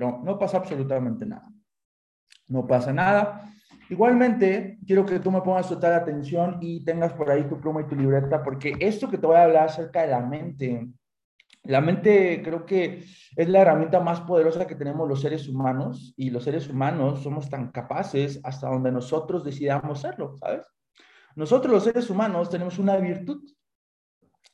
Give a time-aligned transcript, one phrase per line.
[0.00, 1.52] pero no pasa absolutamente nada.
[2.48, 3.52] No pasa nada.
[3.90, 7.86] Igualmente, quiero que tú me pongas total atención y tengas por ahí tu pluma y
[7.86, 10.88] tu libreta, porque esto que te voy a hablar acerca de la mente,
[11.64, 13.04] la mente creo que
[13.36, 17.50] es la herramienta más poderosa que tenemos los seres humanos y los seres humanos somos
[17.50, 20.66] tan capaces hasta donde nosotros decidamos serlo, ¿sabes?
[21.36, 23.42] Nosotros los seres humanos tenemos una virtud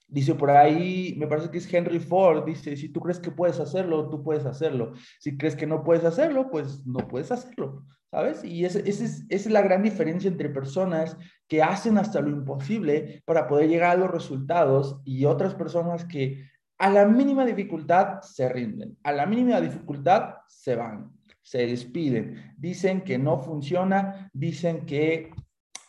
[0.08, 3.58] Dice por ahí, me parece que es Henry Ford, dice, si tú crees que puedes
[3.58, 4.92] hacerlo, tú puedes hacerlo.
[5.18, 8.44] Si crees que no puedes hacerlo, pues no puedes hacerlo, ¿sabes?
[8.44, 11.16] Y esa es, la gran diferencia entre personas
[11.48, 16.44] que hacen hasta lo imposible para poder llegar a los resultados y otras personas que
[16.78, 21.10] a la mínima dificultad se rinden, a la mínima dificultad se van,
[21.42, 25.30] se despiden, dicen que no funciona, dicen que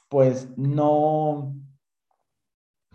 [0.09, 1.55] pues no,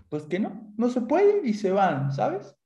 [0.09, 2.57] pues que no, no se puede y se van, ¿sabes?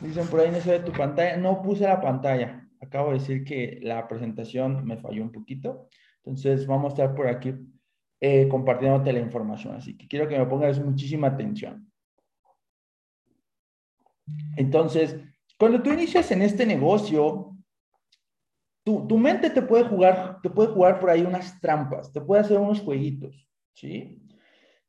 [0.00, 3.44] Dicen por ahí no se ve tu pantalla, no puse la pantalla, acabo de decir
[3.44, 5.88] que la presentación me falló un poquito,
[6.24, 7.54] entonces vamos a estar por aquí
[8.20, 11.90] eh, compartiéndote la información, así que quiero que me pongas muchísima atención.
[14.56, 15.16] Entonces,
[15.58, 17.56] cuando tú inicias en este negocio,
[18.84, 22.42] tu, tu mente te puede jugar, te puede jugar por ahí unas trampas, te puede
[22.42, 24.20] hacer unos jueguitos, ¿sí?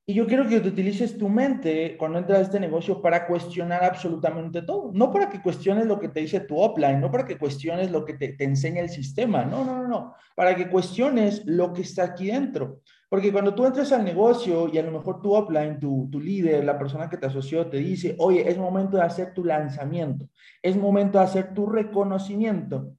[0.09, 3.83] Y yo quiero que te utilices tu mente cuando entras a este negocio para cuestionar
[3.83, 4.89] absolutamente todo.
[4.91, 8.03] No para que cuestiones lo que te dice tu offline, no para que cuestiones lo
[8.03, 9.45] que te, te enseña el sistema.
[9.45, 10.15] No, no, no, no.
[10.33, 12.81] Para que cuestiones lo que está aquí dentro.
[13.07, 16.63] Porque cuando tú entras al negocio y a lo mejor tu offline, tu, tu líder,
[16.63, 20.27] la persona que te asoció, te dice, oye, es momento de hacer tu lanzamiento,
[20.63, 22.95] es momento de hacer tu reconocimiento.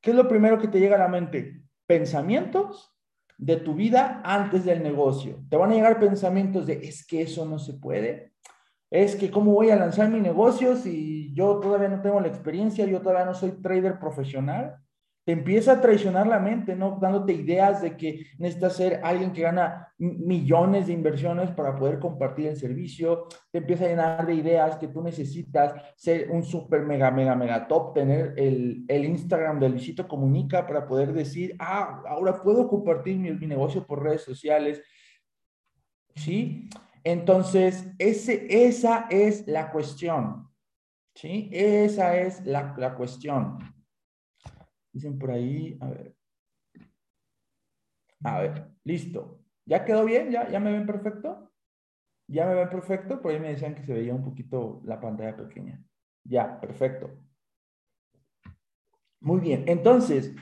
[0.00, 1.60] ¿Qué es lo primero que te llega a la mente?
[1.86, 2.96] Pensamientos
[3.40, 5.42] de tu vida antes del negocio.
[5.48, 8.34] Te van a llegar pensamientos de, es que eso no se puede.
[8.90, 12.84] Es que cómo voy a lanzar mi negocio si yo todavía no tengo la experiencia,
[12.84, 14.76] yo todavía no soy trader profesional
[15.24, 16.98] te empieza a traicionar la mente, ¿no?
[17.00, 22.46] Dándote ideas de que necesitas ser alguien que gana millones de inversiones para poder compartir
[22.46, 27.10] el servicio, te empieza a llenar de ideas que tú necesitas ser un super mega,
[27.10, 32.42] mega, mega top, tener el, el Instagram de Luisito Comunica para poder decir, ah, ahora
[32.42, 34.82] puedo compartir mi, mi negocio por redes sociales,
[36.16, 36.68] ¿sí?
[37.04, 40.48] Entonces, ese, esa es la cuestión,
[41.14, 41.50] ¿sí?
[41.52, 43.79] Esa es la, la cuestión.
[44.92, 46.16] Dicen por ahí, a ver.
[48.24, 49.40] A ver, listo.
[49.64, 50.30] ¿Ya quedó bien?
[50.30, 51.52] ¿Ya, ¿Ya me ven perfecto?
[52.28, 53.20] ¿Ya me ven perfecto?
[53.20, 55.82] Por ahí me decían que se veía un poquito la pantalla pequeña.
[56.24, 57.10] Ya, perfecto.
[59.20, 59.64] Muy bien.
[59.66, 60.34] Entonces,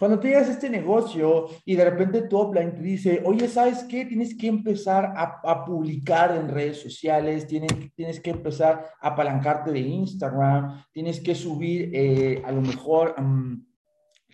[0.00, 3.84] cuando tú llegas a este negocio y de repente tu offline te dice, oye, ¿sabes
[3.84, 4.06] qué?
[4.06, 9.80] Tienes que empezar a, publicar en redes sociales, tienes, tienes que empezar a apalancarte de
[9.80, 13.14] Instagram, tienes que subir eh, a lo mejor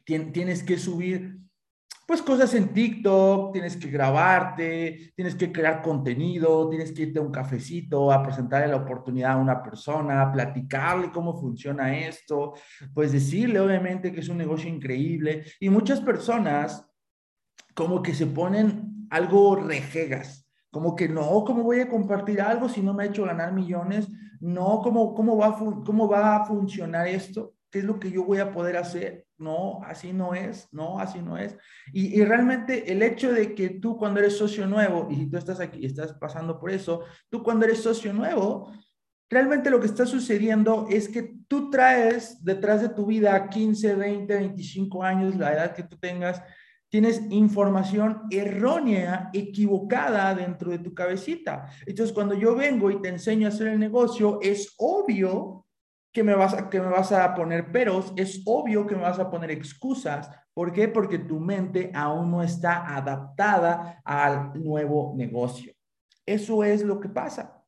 [0.06, 1.37] tienes que subir
[2.06, 7.22] pues cosas en TikTok, tienes que grabarte, tienes que crear contenido, tienes que irte a
[7.22, 12.55] un cafecito a presentarle la oportunidad a una persona, platicarle cómo funciona esto,
[12.94, 16.88] pues decirle obviamente que es un negocio increíble y muchas personas
[17.75, 22.83] como que se ponen algo rejegas, como que no, ¿cómo voy a compartir algo si
[22.83, 24.06] no me ha hecho ganar millones?
[24.41, 27.55] No, ¿cómo, cómo, va, cómo va a funcionar esto?
[27.69, 29.25] ¿Qué es lo que yo voy a poder hacer?
[29.38, 31.56] No, así no es, no, así no es.
[31.92, 35.80] Y, realmente el hecho de que tú cuando eres socio nuevo, y tú estás aquí
[35.80, 38.72] y estás pasando por eso, tú cuando eres socio nuevo,
[39.28, 44.34] realmente lo que está sucediendo es que tú traes detrás de tu vida 15, 20,
[44.34, 46.42] 25 años, la edad que tú tengas,
[46.88, 51.69] tienes información errónea, equivocada dentro de tu cabecita.
[51.84, 55.66] Entonces, cuando yo vengo y te enseño a hacer el negocio, es obvio
[56.16, 59.19] que me, vas a, que me vas a poner peros, es obvio que me vas
[59.19, 60.31] a poner excusas.
[60.54, 60.88] ¿Por qué?
[60.88, 65.75] Porque tu mente aún no está adaptada al nuevo negocio.
[66.25, 67.62] Eso es lo que pasa.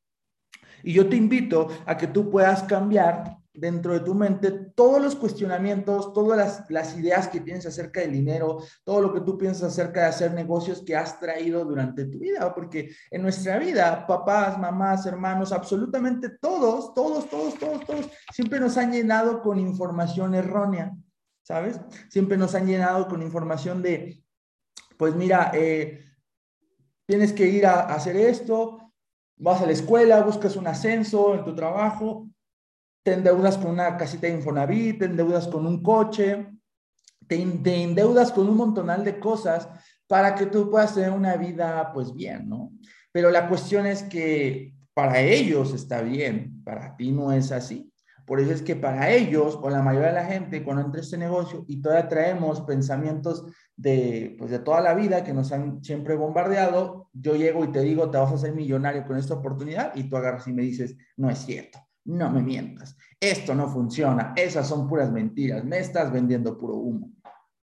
[0.82, 5.16] Y yo te invito a que tú puedas cambiar dentro de tu mente todos los
[5.16, 10.02] cuestionamientos, todas las, ideas que tienes acerca del dinero, todo lo que tú piensas acerca
[10.02, 15.04] de hacer negocios que has traído durante tu vida, porque en nuestra vida, papás, mamás,
[15.04, 20.94] hermanos, absolutamente todos, todos, todos, todos, todos, siempre nos han llenado con información errónea,
[21.42, 21.80] ¿sabes?
[22.08, 24.22] Siempre nos han llenado con información de,
[24.96, 26.04] pues mira, eh,
[27.04, 28.92] tienes que ir a hacer esto,
[29.38, 32.28] vas a la escuela, buscas un ascenso en tu trabajo,
[33.08, 36.46] te endeudas con una casita de Infonavit, te endeudas con un coche,
[37.26, 39.66] te, endeudas con un montonal de cosas
[40.06, 42.70] para que tú puedas tener una vida pues bien, ¿no?
[43.10, 47.90] Pero la cuestión es que para ellos está bien, para ti no es así.
[48.26, 51.16] Por eso es que para ellos, o la mayoría de la gente, cuando entra este
[51.16, 56.14] negocio y todavía traemos pensamientos de, pues, de toda la vida que nos han siempre
[56.14, 60.10] bombardeado, yo llego y te digo, te vas a hacer millonario con esta oportunidad y
[60.10, 64.66] tú agarras y me dices, no es cierto, no me mientas, esto no funciona, esas
[64.66, 67.12] son puras mentiras, me estás vendiendo puro humo,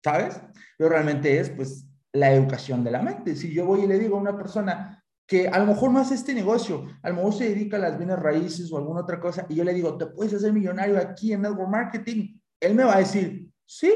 [0.04, 0.42] ¿sabes?
[0.78, 3.36] Pero realmente es, pues, la educación de la mente.
[3.36, 6.16] Si yo voy y le digo a una persona que a lo mejor no hace
[6.16, 9.46] este negocio, a lo mejor se dedica a las bienes raíces o alguna otra cosa,
[9.48, 12.38] y yo le digo, ¿te puedes hacer millonario aquí en Network Marketing?
[12.60, 13.92] Él me va a decir, sí,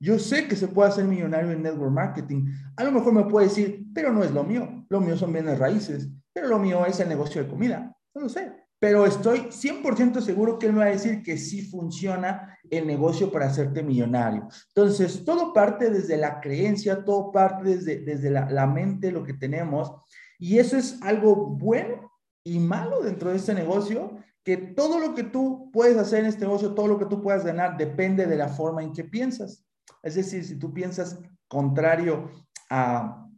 [0.00, 2.46] yo sé que se puede hacer millonario en network marketing.
[2.76, 4.86] A lo mejor me puede decir, pero no es lo mío.
[4.88, 7.94] Lo mío son bienes raíces, pero lo mío es el negocio de comida.
[8.14, 8.59] No lo sé.
[8.80, 13.30] Pero estoy 100% seguro que él me va a decir que sí funciona el negocio
[13.30, 14.48] para hacerte millonario.
[14.68, 19.34] Entonces, todo parte desde la creencia, todo parte desde, desde la, la mente, lo que
[19.34, 19.92] tenemos.
[20.38, 22.10] Y eso es algo bueno
[22.42, 26.46] y malo dentro de este negocio, que todo lo que tú puedes hacer en este
[26.46, 29.66] negocio, todo lo que tú puedas ganar, depende de la forma en que piensas.
[30.02, 32.30] Es decir, si tú piensas contrario
[32.70, 33.29] a,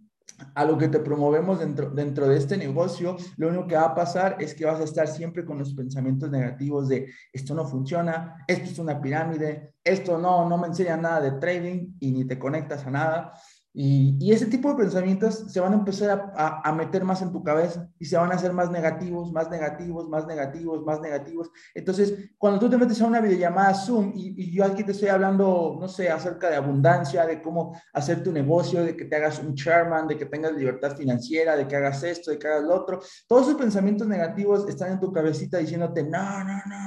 [0.67, 4.37] lo que te promovemos dentro, dentro de este negocio, lo único que va a pasar
[4.41, 8.71] es que vas a estar siempre con los pensamientos negativos de esto no funciona, esto
[8.71, 12.87] es una pirámide, esto no, no me enseña nada de trading y ni te conectas
[12.87, 13.33] a nada.
[13.75, 17.89] Y, ese tipo de pensamientos se van a empezar a, meter más en tu cabeza
[17.99, 21.51] y se van a hacer más negativos, más negativos, más negativos, más negativos.
[21.75, 25.09] Entonces, cuando tú te metes a una videollamada Zoom y, y, yo aquí te estoy
[25.09, 29.39] hablando, no sé, acerca de abundancia, de cómo hacer tu negocio, de que te hagas
[29.39, 32.75] un chairman, de que tengas libertad financiera, de que hagas esto, de que hagas lo
[32.75, 36.82] otro, todos esos pensamientos negativos están en tu cabecita diciéndote, no, no, no,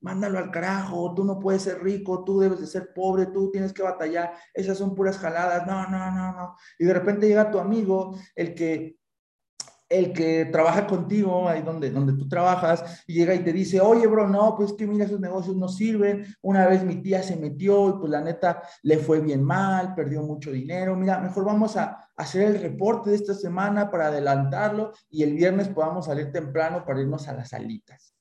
[0.00, 3.72] mándalo al carajo, tú no puedes ser rico, tú debes de ser pobre, tú tienes
[3.72, 6.56] que batallar, esas son puras jaladas, no, no, no, no.
[6.78, 9.00] Y de repente llega tu amigo, el que
[9.90, 14.06] el que trabaja contigo, ahí donde, donde tú trabajas, y llega y te dice, oye,
[14.06, 16.24] bro, no, pues que mira, esos negocios no sirven.
[16.42, 20.22] Una vez mi tía se metió y pues la neta le fue bien mal, perdió
[20.22, 20.94] mucho dinero.
[20.94, 25.68] Mira, mejor vamos a hacer el reporte de esta semana para adelantarlo y el viernes
[25.68, 28.14] podamos salir temprano para irnos a las salitas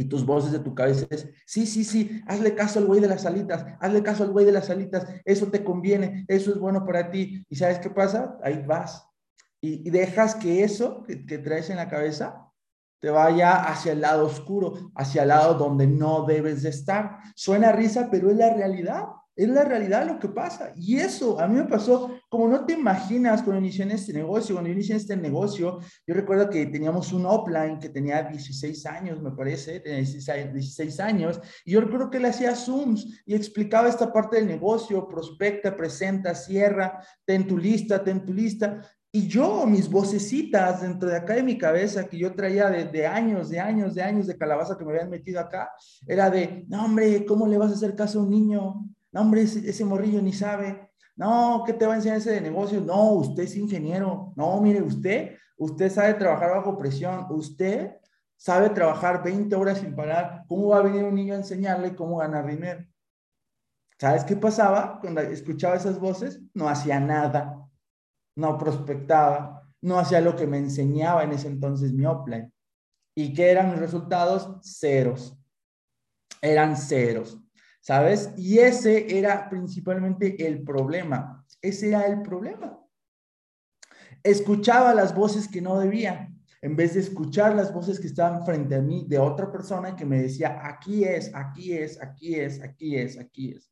[0.00, 3.06] y tus voces de tu cabeza es, sí, sí, sí, hazle caso al güey de
[3.06, 6.86] las alitas, hazle caso al güey de las alitas, eso te conviene, eso es bueno
[6.86, 7.44] para ti.
[7.50, 8.38] ¿Y sabes qué pasa?
[8.42, 9.06] Ahí vas.
[9.60, 12.50] Y, dejas que eso que, que, traes en la cabeza
[12.98, 17.18] te vaya hacia el lado oscuro, hacia el lado donde no debes de estar.
[17.34, 19.04] Suena risa, pero es la realidad.
[19.40, 20.74] Es la realidad lo que pasa.
[20.76, 24.70] Y eso a mí me pasó, como no te imaginas cuando inicié este negocio, cuando
[24.70, 29.80] inicié este negocio, yo recuerdo que teníamos un offline que tenía 16 años, me parece,
[29.80, 34.46] tenía 16, años, y yo recuerdo que le hacía Zooms y explicaba esta parte del
[34.46, 38.82] negocio, prospecta, presenta, cierra, ten tu lista, ten tu lista.
[39.10, 43.06] Y yo, mis vocecitas dentro de acá de mi cabeza que yo traía de, de,
[43.06, 45.70] años, de años, de años de calabaza que me habían metido acá,
[46.06, 48.84] era de, no hombre, ¿cómo le vas a hacer caso a un niño?
[49.12, 50.90] No, hombre, ese, morrillo ni sabe.
[51.16, 52.80] No, ¿qué te va a enseñar ese de negocio?
[52.80, 54.32] No, usted es ingeniero.
[54.36, 57.26] No, mire, usted, usted sabe trabajar bajo presión.
[57.30, 57.96] Usted
[58.36, 60.44] sabe trabajar 20 horas sin parar.
[60.48, 62.86] ¿Cómo va a venir un niño a enseñarle cómo ganar dinero?
[63.98, 66.40] ¿Sabes qué pasaba cuando escuchaba esas voces?
[66.54, 67.68] No hacía nada,
[68.34, 72.50] no prospectaba, no hacía lo que me enseñaba en ese entonces mi offline.
[73.14, 74.58] ¿Y qué eran mis resultados?
[74.62, 75.36] Ceros.
[76.40, 77.38] Eran ceros.
[77.80, 78.30] ¿Sabes?
[78.36, 81.44] Y ese era principalmente el problema.
[81.60, 82.78] Ese era el problema.
[84.22, 86.30] Escuchaba las voces que no debía,
[86.62, 90.04] en vez de escuchar las voces que estaban frente a mí de otra persona que
[90.04, 93.70] me decía, aquí es, aquí es, aquí es, aquí es, aquí es.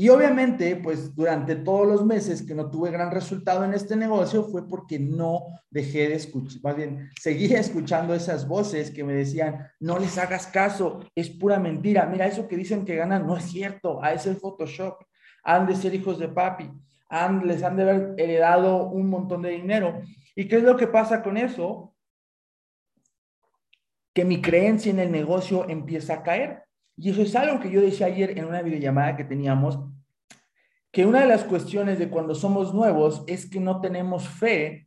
[0.00, 4.44] Y obviamente, pues durante todos los meses que no tuve gran resultado en este negocio
[4.44, 9.68] fue porque no dejé de escuchar, más bien, seguía escuchando esas voces que me decían,
[9.78, 13.44] no les hagas caso, es pura mentira, mira, eso que dicen que ganan no es
[13.44, 15.04] cierto, a ese Photoshop,
[15.44, 16.70] han de ser hijos de papi,
[17.10, 20.00] han, les han de haber heredado un montón de dinero.
[20.34, 21.94] ¿Y qué es lo que pasa con eso?
[24.14, 26.69] Que mi creencia en el negocio empieza a caer.
[27.00, 29.78] Y eso es algo que yo decía ayer en una videollamada que teníamos,
[30.92, 34.86] que una de las cuestiones de cuando somos nuevos es que no tenemos fe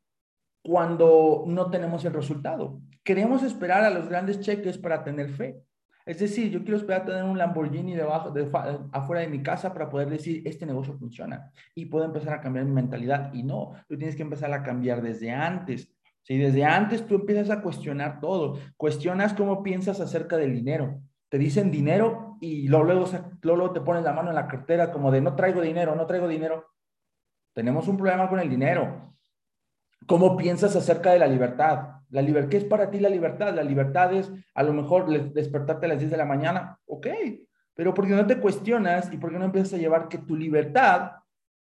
[0.61, 2.79] cuando no tenemos el resultado.
[3.03, 5.63] Queremos esperar a los grandes cheques para tener fe.
[6.05, 8.47] Es decir, yo quiero esperar a tener un Lamborghini debajo, de,
[8.91, 12.65] afuera de mi casa para poder decir, este negocio funciona y puedo empezar a cambiar
[12.65, 13.33] mi mentalidad.
[13.33, 15.91] Y no, tú tienes que empezar a cambiar desde antes.
[16.21, 21.01] Si desde antes tú empiezas a cuestionar todo, cuestionas cómo piensas acerca del dinero,
[21.33, 25.35] te dicen dinero y luego, te pones la mano en la cartera como de no
[25.35, 26.67] traigo dinero, no traigo dinero.
[27.55, 29.15] Tenemos un problema con el dinero.
[30.05, 32.01] cómo piensas acerca de la libertad.
[32.11, 33.51] La libertad, ¿qué es para ti la libertad?
[33.51, 37.07] La libertad es a lo mejor despertarte a las 10 de la mañana, ok,
[37.73, 41.13] pero porque no te cuestionas y porque no empiezas a llevar que tu libertad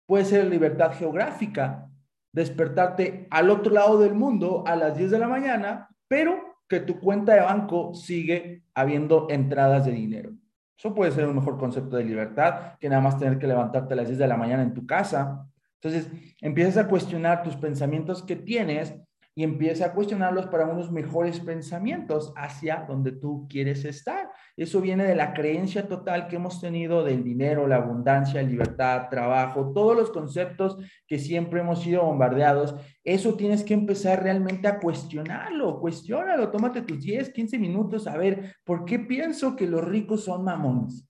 [0.05, 1.89] puede ser libertad geográfica,
[2.31, 6.99] despertarte al otro lado del mundo a las 10 de la mañana, pero que tu
[6.99, 10.33] cuenta de banco sigue habiendo entradas de dinero.
[10.77, 13.97] Eso puede ser un mejor concepto de libertad que nada más tener que levantarte a
[13.99, 15.47] las 10 de la mañana en tu casa.
[15.81, 18.95] Entonces, empiezas a cuestionar tus pensamientos que tienes
[19.35, 24.31] y empieza a cuestionarlos para unos mejores pensamientos hacia donde tú quieres estar.
[24.57, 29.73] Eso viene de la creencia total que hemos tenido del dinero, la abundancia, libertad, trabajo,
[29.73, 32.75] todos los conceptos que siempre hemos sido bombardeados.
[33.03, 38.57] Eso tienes que empezar realmente a cuestionarlo, cuestionalo, tómate tus 10, 15 minutos a ver,
[38.65, 41.09] ¿por qué pienso que los ricos son mamones?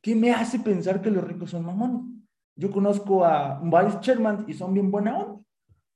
[0.00, 2.02] ¿Qué me hace pensar que los ricos son mamones?
[2.54, 5.40] Yo conozco a varios Sherman y son bien buena onda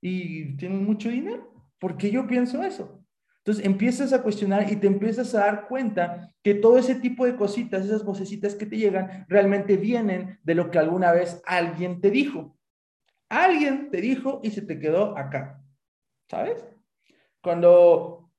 [0.01, 1.53] y tienen mucho dinero.
[1.79, 3.05] ¿Por qué yo pienso eso?
[3.47, 7.37] Entonces empiezas a cuestionar y te empiezas a dar cuenta que todo ese tipo de
[7.37, 12.11] cositas, esas vocecitas que te llegan, realmente vienen de lo que alguna vez alguien te
[12.11, 12.59] dijo.
[13.29, 15.63] Alguien te dijo y se te quedó acá.
[16.29, 16.67] ¿Sabes?
[17.41, 18.33] Cuando,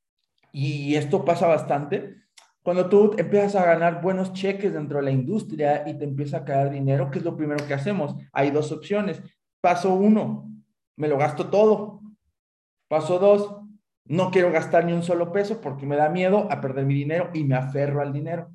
[0.52, 2.18] y esto pasa bastante,
[2.62, 6.44] cuando tú empiezas a ganar buenos cheques dentro de la industria y te empieza a
[6.44, 8.14] caer dinero, ¿qué es lo primero que hacemos?
[8.34, 9.22] Hay dos opciones.
[9.62, 10.52] Paso uno,
[10.98, 12.02] me lo gasto todo.
[12.90, 13.67] Paso dos,
[14.10, 17.30] no quiero gastar ni un solo peso porque me da miedo a perder mi dinero
[17.34, 18.52] y me aferro al dinero.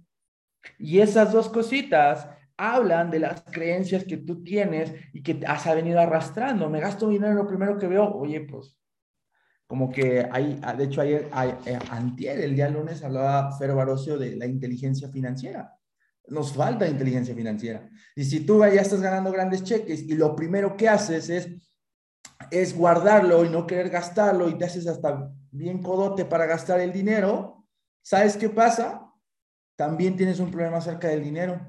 [0.79, 6.01] Y esas dos cositas hablan de las creencias que tú tienes y que has venido
[6.01, 6.71] arrastrando.
[6.71, 8.09] Me gasto dinero lo primero que veo.
[8.15, 8.79] Oye, pues,
[9.67, 11.29] como que hay, de hecho, ayer,
[11.67, 15.75] eh, antier, el día lunes, hablaba Fero Barocio de la inteligencia financiera.
[16.29, 17.89] Nos falta inteligencia financiera.
[18.15, 21.72] Y si tú ya estás ganando grandes cheques y lo primero que haces es
[22.51, 26.93] es guardarlo y no querer gastarlo y te haces hasta bien codote para gastar el
[26.93, 27.67] dinero,
[28.03, 29.11] ¿sabes qué pasa?
[29.77, 31.61] También tienes un problema acerca del dinero.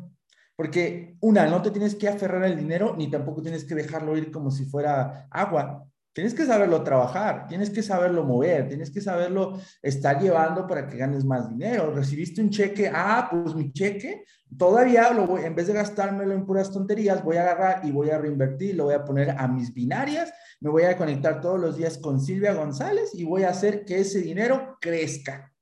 [0.56, 4.32] Porque una, no te tienes que aferrar al dinero ni tampoco tienes que dejarlo ir
[4.32, 5.88] como si fuera agua.
[6.14, 10.96] Tienes que saberlo trabajar, tienes que saberlo mover, tienes que saberlo estar llevando para que
[10.96, 11.92] ganes más dinero.
[11.92, 14.24] Recibiste un cheque, ah, pues mi cheque,
[14.56, 18.12] todavía lo voy, en vez de gastármelo en puras tonterías, voy a agarrar y voy
[18.12, 20.32] a reinvertir, lo voy a poner a mis binarias,
[20.64, 24.00] me voy a conectar todos los días con Silvia González y voy a hacer que
[24.00, 25.54] ese dinero crezca.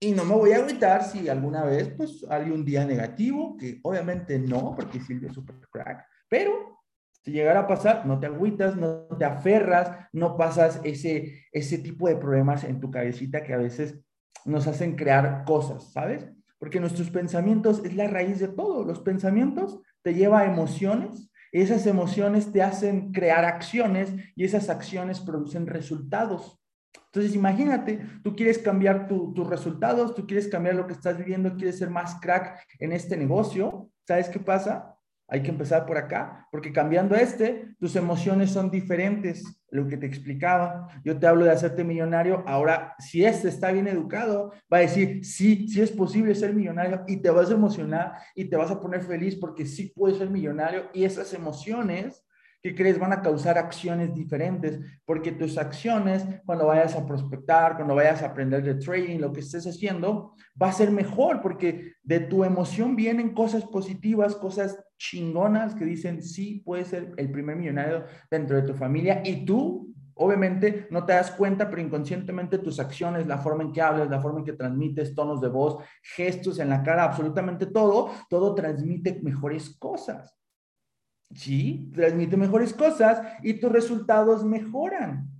[0.00, 3.78] Y no me voy a agüitar si alguna vez, pues, hay un día negativo, que
[3.82, 6.80] obviamente no, porque Silvia es super crack, pero
[7.22, 12.08] si llegara a pasar, no te agüitas, no te aferras, no pasas ese, ese tipo
[12.08, 14.00] de problemas en tu cabecita que a veces
[14.46, 16.26] nos hacen crear cosas, ¿sabes?
[16.58, 18.86] Porque nuestros pensamientos es la raíz de todo.
[18.86, 25.20] Los pensamientos te llevan a emociones, esas emociones te hacen crear acciones y esas acciones
[25.20, 26.60] producen resultados.
[27.06, 31.78] Entonces, imagínate, tú quieres cambiar tus resultados, tú quieres cambiar lo que estás viviendo, quieres
[31.78, 33.90] ser más crack en este negocio.
[34.06, 34.89] ¿Sabes qué pasa?
[35.30, 40.06] Hay que empezar por acá, porque cambiando este, tus emociones son diferentes, lo que te
[40.06, 40.88] explicaba.
[41.04, 45.24] Yo te hablo de hacerte millonario, ahora si este está bien educado, va a decir,
[45.24, 48.80] sí, sí es posible ser millonario y te vas a emocionar y te vas a
[48.80, 52.24] poner feliz porque sí puedes ser millonario y esas emociones
[52.62, 52.98] ¿Qué crees?
[52.98, 58.26] Van a causar acciones diferentes, porque tus acciones, cuando vayas a prospectar, cuando vayas a
[58.26, 62.96] aprender de trading, lo que estés haciendo, va a ser mejor, porque de tu emoción
[62.96, 68.62] vienen cosas positivas, cosas chingonas que dicen, sí, puedes ser el primer millonario dentro de
[68.62, 69.90] tu familia y tú
[70.22, 74.20] Obviamente no te das cuenta, pero inconscientemente tus acciones, la forma en que hablas, la
[74.20, 79.18] forma en que transmites, tonos de voz, gestos en la cara, absolutamente todo, todo transmite
[79.22, 80.39] mejores cosas.
[81.34, 85.30] Sí, transmite mejores cosas y tus resultados mejoran.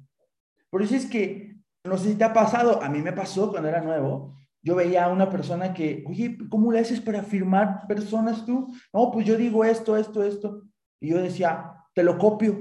[0.71, 3.69] Por eso es que, no sé si te ha pasado, a mí me pasó cuando
[3.69, 8.45] era nuevo, yo veía a una persona que, oye, ¿cómo le haces para firmar personas
[8.45, 8.73] tú?
[8.93, 10.63] No, pues yo digo esto, esto, esto.
[11.01, 12.61] Y yo decía, te lo copio.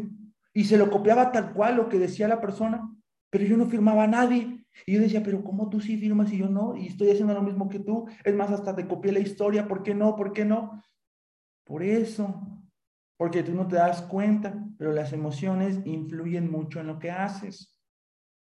[0.54, 2.90] Y se lo copiaba tal cual lo que decía la persona,
[3.30, 4.66] pero yo no firmaba a nadie.
[4.88, 6.76] Y yo decía, pero ¿cómo tú sí firmas y yo no?
[6.76, 8.08] Y estoy haciendo lo mismo que tú.
[8.24, 9.68] Es más, hasta te copié la historia.
[9.68, 10.16] ¿Por qué no?
[10.16, 10.82] ¿Por qué no?
[11.66, 12.59] Por eso
[13.20, 17.78] porque tú no te das cuenta, pero las emociones influyen mucho en lo que haces.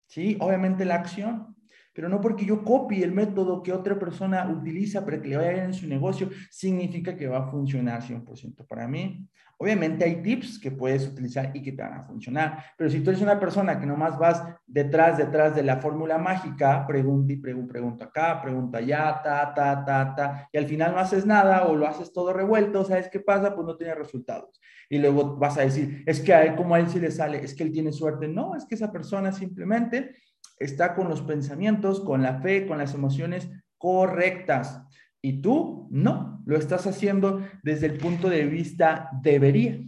[0.09, 1.55] Sí, obviamente la acción.
[1.97, 5.49] Pero no porque yo copie el método que otra persona utiliza para que le vaya
[5.49, 9.27] bien en su negocio, significa que va a funcionar 100% para mí.
[9.57, 13.09] Obviamente hay tips que puedes utilizar y que te van a funcionar, pero si tú
[13.09, 17.71] eres una persona que nomás vas detrás, detrás de la fórmula mágica, pregunta y pregunta,
[17.71, 21.75] pregunta acá, pregunta allá, ta, ta, ta, ta, y al final no haces nada o
[21.75, 23.55] lo haces todo revuelto, ¿sabes qué pasa?
[23.55, 24.61] Pues no tienes resultados.
[24.87, 27.43] Y luego vas a decir, es que a él, como a él sí le sale,
[27.43, 28.27] es que él tiene suerte.
[28.27, 30.15] No, es que esa persona simplemente
[30.59, 34.83] está con los pensamientos, con la fe, con las emociones correctas.
[35.21, 39.79] Y tú no, lo estás haciendo desde el punto de vista debería.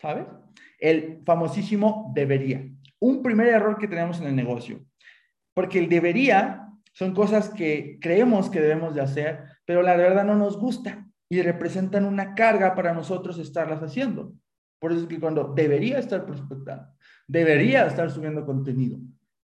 [0.00, 0.26] ¿Sabes?
[0.78, 2.66] El famosísimo debería.
[2.98, 4.84] Un primer error que tenemos en el negocio.
[5.54, 10.34] Porque el debería son cosas que creemos que debemos de hacer, pero la verdad no
[10.34, 14.34] nos gusta y representan una carga para nosotros estarlas haciendo.
[14.80, 16.88] Por eso es que cuando debería estar prospectando,
[17.28, 18.98] debería estar subiendo contenido,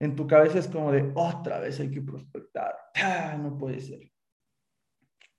[0.01, 2.75] en tu cabeza es como de otra vez hay que prospectar.
[2.95, 4.11] Ah, no puede ser.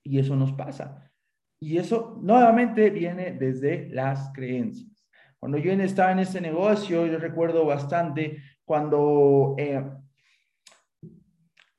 [0.04, 1.12] Y eso nos pasa.
[1.60, 5.06] Y eso nuevamente viene desde las creencias.
[5.40, 9.84] Cuando yo estaba en ese negocio, yo recuerdo bastante cuando eh,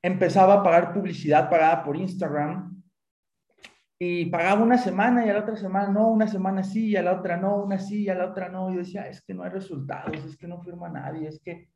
[0.01, 2.81] empezaba a pagar publicidad pagada por Instagram
[4.01, 7.01] y pagaba una semana y a la otra semana no, una semana sí y a
[7.01, 8.71] la otra no, una sí y a la otra no.
[8.71, 11.69] Yo decía, es que no hay resultados, es que no firma nadie, es que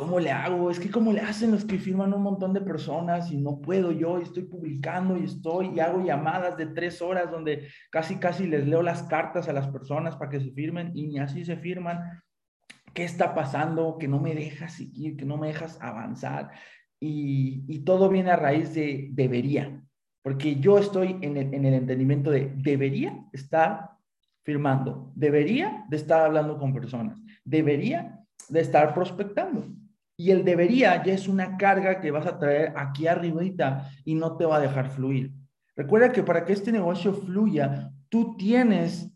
[0.00, 0.70] ¿cómo le hago?
[0.70, 3.92] Es que ¿cómo le hacen los que firman un montón de personas y no puedo
[3.92, 8.46] yo y estoy publicando y estoy y hago llamadas de tres horas donde casi casi
[8.46, 11.58] les leo las cartas a las personas para que se firmen y ni así se
[11.58, 12.22] firman?
[12.94, 13.98] ¿Qué está pasando?
[13.98, 16.50] Que no me dejas seguir, que no me dejas avanzar.
[16.98, 19.82] Y, y todo viene a raíz de debería,
[20.22, 23.90] porque yo estoy en el, en el entendimiento de debería estar
[24.44, 29.79] firmando, debería de estar hablando con personas, debería de estar prospectando.
[30.20, 34.36] Y el debería ya es una carga que vas a traer aquí arribita y no
[34.36, 35.32] te va a dejar fluir.
[35.74, 39.10] Recuerda que para que este negocio fluya, tú tienes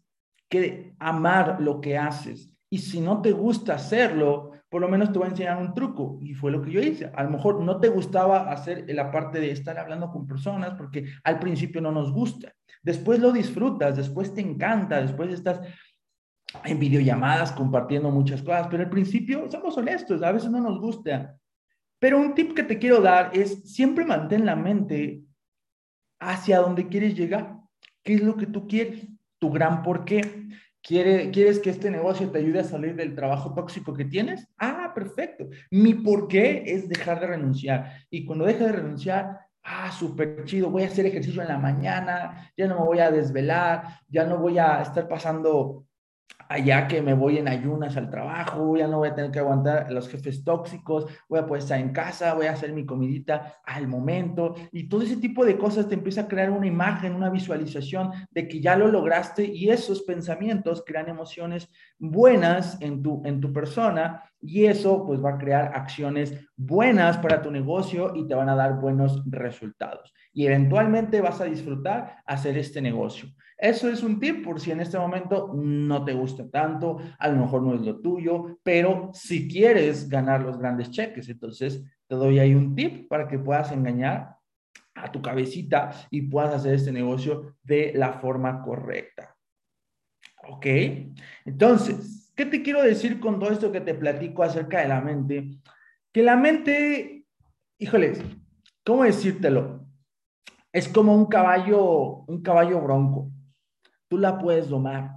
[0.48, 2.50] que amar lo que haces.
[2.70, 6.18] Y si no te gusta hacerlo, por lo menos te voy a enseñar un truco.
[6.22, 7.12] Y fue lo que yo hice.
[7.14, 11.04] A lo mejor no te gustaba hacer la parte de estar hablando con personas porque
[11.22, 12.54] al principio no nos gusta.
[12.82, 15.60] Después lo disfrutas, después te encanta, después estás
[16.64, 21.36] en videollamadas compartiendo muchas cosas, pero al principio, somos honestos, a veces no nos gusta.
[21.98, 25.22] Pero un tip que te quiero dar es siempre mantén la mente
[26.20, 27.56] hacia donde quieres llegar.
[28.02, 29.06] ¿Qué es lo que tú quieres?
[29.38, 30.44] Tu gran por qué.
[30.82, 34.46] ¿Quieres que este negocio te ayude a salir del trabajo tóxico que tienes?
[34.58, 35.48] Ah, perfecto.
[35.70, 37.90] Mi por qué es dejar de renunciar.
[38.10, 42.52] Y cuando deje de renunciar, ah, súper chido, voy a hacer ejercicio en la mañana,
[42.54, 45.86] ya no me voy a desvelar, ya no voy a estar pasando
[46.48, 49.86] allá que me voy en ayunas al trabajo, ya no voy a tener que aguantar
[49.86, 53.60] a los jefes tóxicos, voy a poder estar en casa, voy a hacer mi comidita
[53.64, 54.54] al momento.
[54.72, 58.48] Y todo ese tipo de cosas te empieza a crear una imagen, una visualización de
[58.48, 64.22] que ya lo lograste y esos pensamientos crean emociones buenas en tu, en tu persona
[64.40, 68.54] y eso pues va a crear acciones buenas para tu negocio y te van a
[68.54, 73.30] dar buenos resultados y eventualmente vas a disfrutar hacer este negocio.
[73.56, 77.40] Eso es un tip por si en este momento no te gusta tanto, a lo
[77.40, 82.40] mejor no es lo tuyo, pero si quieres ganar los grandes cheques, entonces te doy
[82.40, 84.36] ahí un tip para que puedas engañar
[84.96, 89.36] a tu cabecita y puedas hacer este negocio de la forma correcta.
[90.48, 90.66] ¿Ok?
[91.44, 95.60] Entonces, ¿qué te quiero decir con todo esto que te platico acerca de la mente?
[96.12, 97.24] Que la mente,
[97.78, 98.20] híjoles,
[98.84, 99.83] ¿cómo decírtelo?
[100.74, 103.30] Es como un caballo, un caballo bronco
[104.08, 105.12] tú la puedes domar,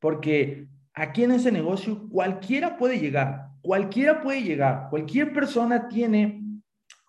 [0.00, 6.40] porque aquí en ese negocio cualquiera puede llegar, cualquiera puede llegar, cualquier persona tiene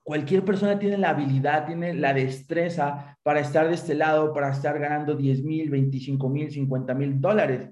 [0.03, 4.77] cualquier persona tiene la habilidad, tiene la destreza para estar de este lado, para estar
[4.77, 7.71] ganando 10 mil, 25 mil, 50 mil dólares.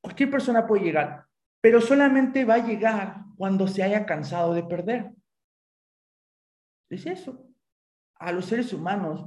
[0.00, 1.26] Cualquier persona puede llegar,
[1.60, 5.10] pero solamente va a llegar cuando se haya cansado de perder.
[6.88, 7.49] Es eso.
[8.20, 9.26] A los seres humanos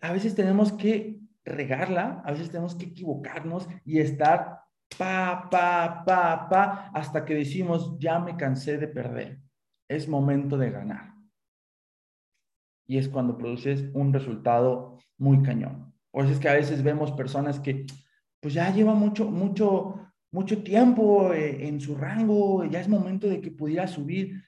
[0.00, 4.62] a veces tenemos que regarla, a veces tenemos que equivocarnos y estar
[4.98, 9.40] pa, pa, pa, pa, hasta que decimos, ya me cansé de perder,
[9.88, 11.14] es momento de ganar.
[12.86, 15.94] Y es cuando produces un resultado muy cañón.
[16.10, 17.86] O es que a veces vemos personas que
[18.40, 23.40] pues ya llevan mucho, mucho, mucho tiempo eh, en su rango, ya es momento de
[23.40, 24.42] que pudiera subir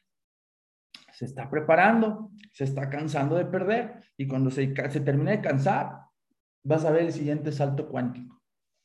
[1.14, 6.04] se está preparando, se está cansando de perder y cuando se, se termine de cansar,
[6.64, 8.42] vas a ver el siguiente salto cuántico,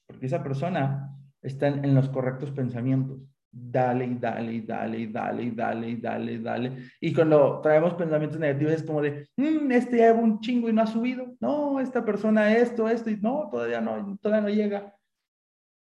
[0.08, 3.20] porque esa persona está en, los correctos pensamientos,
[3.52, 6.78] dale y dale y dale y dale y dale y dale y dale.
[7.00, 10.74] Y cuando traemos pensamientos negativos es como de, mm, este ya lleva un chingo y
[10.74, 11.36] no ha subido.
[11.39, 14.96] No, esta persona esto, esto y no, todavía no, todavía no llega.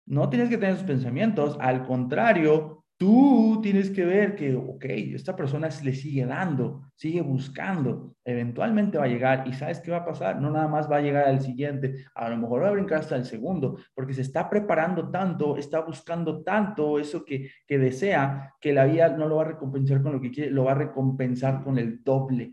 [0.07, 1.57] No tienes que tener esos pensamientos.
[1.61, 8.15] Al contrario, Tú tienes que ver que, ok, esta persona le sigue dando, sigue buscando,
[8.25, 10.41] eventualmente va a llegar y ¿sabes qué va a pasar?
[10.41, 13.17] No nada más va a llegar al siguiente, a lo mejor va a brincar hasta
[13.17, 18.73] el segundo, porque se está preparando tanto, está buscando tanto eso que, que desea, que
[18.73, 21.65] la vida no lo va a recompensar con lo que quiere, lo va a recompensar
[21.65, 22.53] con el doble.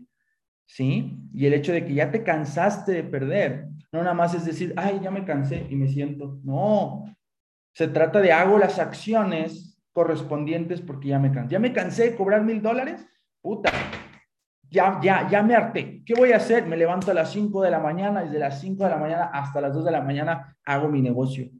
[0.66, 1.16] ¿Sí?
[1.32, 4.74] Y el hecho de que ya te cansaste de perder, no nada más es decir,
[4.76, 6.40] ay, ya me cansé y me siento.
[6.42, 7.04] No,
[7.72, 11.52] se trata de hago las acciones correspondientes porque ya me cansé.
[11.52, 13.06] Ya me cansé de cobrar mil dólares.
[13.40, 13.70] Puta,
[14.70, 16.02] ya, ya, ya me harté.
[16.04, 16.66] ¿Qué voy a hacer?
[16.66, 19.60] Me levanto a las 5 de la mañana, desde las 5 de la mañana hasta
[19.60, 21.50] las 2 de la mañana hago mi negocio.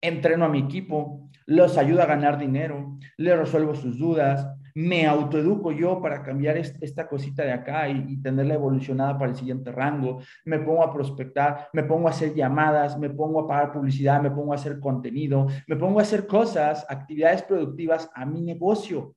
[0.00, 5.72] Entreno a mi equipo, los ayudo a ganar dinero, les resuelvo sus dudas, me autoeduco
[5.72, 10.58] yo para cambiar esta cosita de acá y, tenerla evolucionada para el siguiente rango, me
[10.58, 14.52] pongo a prospectar, me pongo a hacer llamadas, me pongo a pagar publicidad, me pongo
[14.52, 19.14] a hacer contenido, me pongo a hacer cosas, actividades productivas a mi negocio.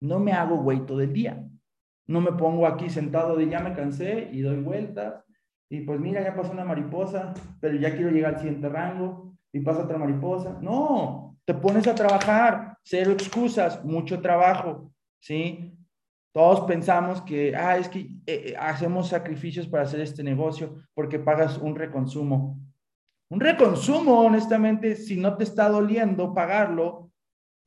[0.00, 1.44] No me hago güey todo el día.
[2.06, 5.24] No me pongo aquí sentado de ya me cansé y doy vueltas
[5.72, 9.60] y pues mira, ya pasó una mariposa, pero ya quiero llegar al siguiente rango y
[9.60, 10.58] pasa otra mariposa.
[10.60, 15.76] No, te pones a trabajar, cero excusas, mucho trabajo, ¿sí?
[16.32, 21.18] Todos pensamos que, ah, es que eh, eh, hacemos sacrificios para hacer este negocio porque
[21.18, 22.58] pagas un reconsumo.
[23.30, 27.10] Un reconsumo, honestamente, si no te está doliendo pagarlo,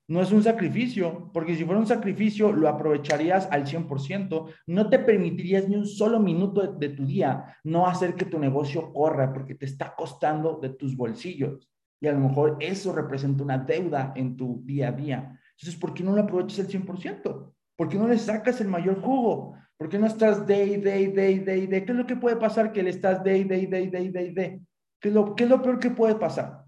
[0.10, 4.99] no es un sacrificio, porque si fuera un sacrificio, lo aprovecharías al 100%, no te
[4.99, 9.32] permitirías ni un solo minuto de, de tu día no hacer que tu negocio corra
[9.32, 11.72] porque te está costando de tus bolsillos.
[12.03, 15.39] Y a lo mejor eso representa una deuda en tu día a día.
[15.51, 17.53] Entonces, ¿por qué no lo aprovechas al 100%?
[17.77, 19.55] ¿Por qué no le sacas el mayor jugo?
[19.77, 21.85] ¿Por qué no estás day, day, day, day, day?
[21.85, 24.59] ¿Qué es lo que puede pasar que le estás day, day, day, day, day, day?
[24.99, 26.65] ¿Qué es lo, qué es lo peor que puede pasar?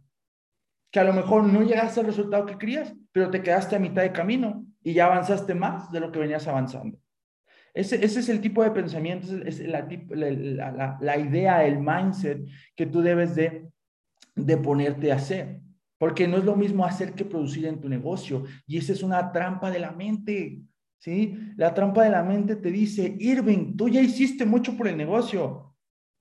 [0.90, 4.04] Que a lo mejor no llegaste al resultado que querías, pero te quedaste a mitad
[4.04, 6.98] de camino y ya avanzaste más de lo que venías avanzando.
[7.74, 12.48] Ese, ese es el tipo de pensamiento, es la, la, la, la idea, el mindset
[12.74, 13.68] que tú debes de,
[14.36, 15.62] de ponerte a hacer.
[15.98, 18.44] Porque no es lo mismo hacer que producir en tu negocio.
[18.68, 20.62] Y esa es una trampa de la mente.
[21.00, 21.38] ¿Sí?
[21.56, 25.76] La trampa de la mente te dice, Irving, tú ya hiciste mucho por el negocio,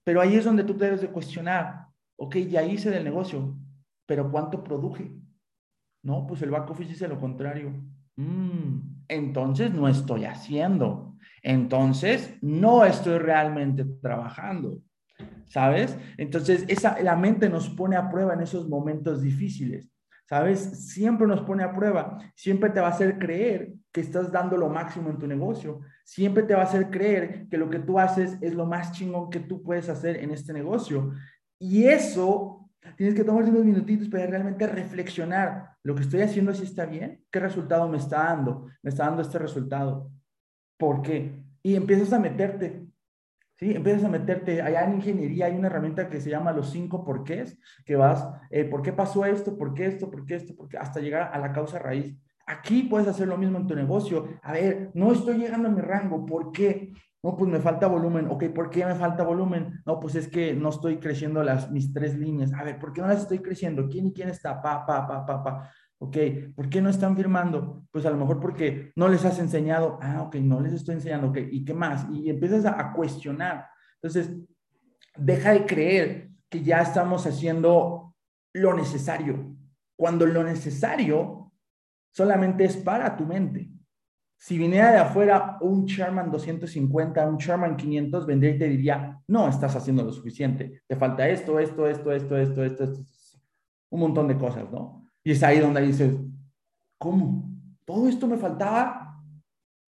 [0.05, 3.57] pero ahí es donde tú debes de cuestionar, ok, ya hice del negocio,
[4.07, 5.17] pero ¿cuánto produje?
[6.03, 7.73] No, pues el back office dice lo contrario.
[8.17, 11.17] Mm, entonces no estoy haciendo.
[11.43, 14.81] Entonces no estoy realmente trabajando.
[15.47, 15.97] ¿Sabes?
[16.17, 19.91] Entonces, esa, la mente nos pone a prueba en esos momentos difíciles,
[20.29, 20.61] ¿sabes?
[20.61, 24.69] Siempre nos pone a prueba, siempre te va a hacer creer que estás dando lo
[24.69, 28.37] máximo en tu negocio, siempre te va a hacer creer que lo que tú haces
[28.41, 31.13] es lo más chingón que tú puedes hacer en este negocio.
[31.59, 36.65] Y eso, tienes que tomar unos minutitos para realmente reflexionar, lo que estoy haciendo si
[36.65, 40.11] está bien, qué resultado me está dando, me está dando este resultado,
[40.79, 41.45] ¿por qué?
[41.63, 42.84] Y empiezas a meterte
[43.57, 43.73] ¿sí?
[43.73, 47.59] Empiezas a meterte, allá en ingeniería hay una herramienta que se llama los cinco porqués,
[47.85, 49.57] que vas, eh, ¿por qué pasó esto?
[49.57, 50.11] ¿Por qué esto?
[50.11, 50.55] ¿Por qué esto?
[50.55, 50.79] ¿Por qué?
[50.79, 52.17] Hasta llegar a la causa raíz.
[52.47, 54.29] Aquí puedes hacer lo mismo en tu negocio.
[54.43, 56.93] A ver, no estoy llegando a mi rango, ¿por qué?
[57.23, 58.27] No, pues me falta volumen.
[58.29, 59.81] Ok, ¿por qué me falta volumen?
[59.87, 62.53] No, pues es que no estoy creciendo las, mis tres líneas.
[62.53, 63.89] A ver, ¿por qué no las estoy creciendo?
[63.89, 64.61] ¿Quién y quién está?
[64.61, 65.71] Pa, pa, pa, pa, pa.
[66.05, 66.19] Ok,
[66.55, 67.87] ¿por qué no están firmando?
[67.91, 69.99] Pues a lo mejor porque no les has enseñado.
[70.03, 71.29] Ah, ok, no les estoy enseñando.
[71.29, 72.07] Ok, ¿y qué más?
[72.13, 73.69] Y empiezas a, cuestionar.
[74.03, 74.37] Entonces,
[75.17, 78.15] deja de creer que ya estamos haciendo
[78.53, 79.57] lo necesario,
[79.97, 81.51] cuando lo necesario
[82.13, 83.71] solamente es para tu mente.
[84.37, 89.49] Si viniera de afuera un Sherman 250, un Sherman 500, vendría y te diría, no
[89.49, 93.03] estás haciendo lo suficiente, te falta esto, esto, esto, esto, esto, esto, esto,
[93.89, 95.04] un montón de cosas, ¿no?
[95.25, 96.15] Y es ahí donde dices,
[96.99, 97.51] ¿cómo?
[97.85, 99.23] ¿Todo esto me faltaba?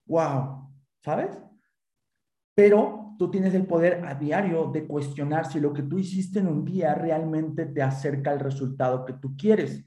[0.07, 0.71] ¡Wow!
[1.05, 1.39] ¿Sabes?
[2.55, 6.49] Pero tú tienes el poder a diario de cuestionar si lo que tú hiciste en
[6.49, 9.85] un día realmente te acerca al resultado que tú quieres.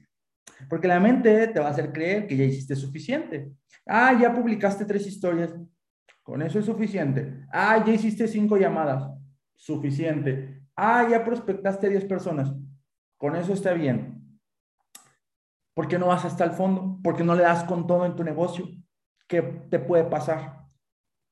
[0.68, 3.52] Porque la mente te va a hacer creer que ya hiciste suficiente.
[3.86, 5.54] Ah, ya publicaste tres historias.
[6.22, 7.44] Con eso es suficiente.
[7.52, 9.10] Ah, ya hiciste cinco llamadas.
[9.56, 10.62] Suficiente.
[10.76, 12.54] Ah, ya prospectaste a 10 personas.
[13.18, 14.09] Con eso está bien.
[15.80, 16.98] ¿Por qué no vas hasta el fondo?
[17.02, 18.68] ¿Por qué no le das con todo en tu negocio?
[19.26, 20.66] ¿Qué te puede pasar?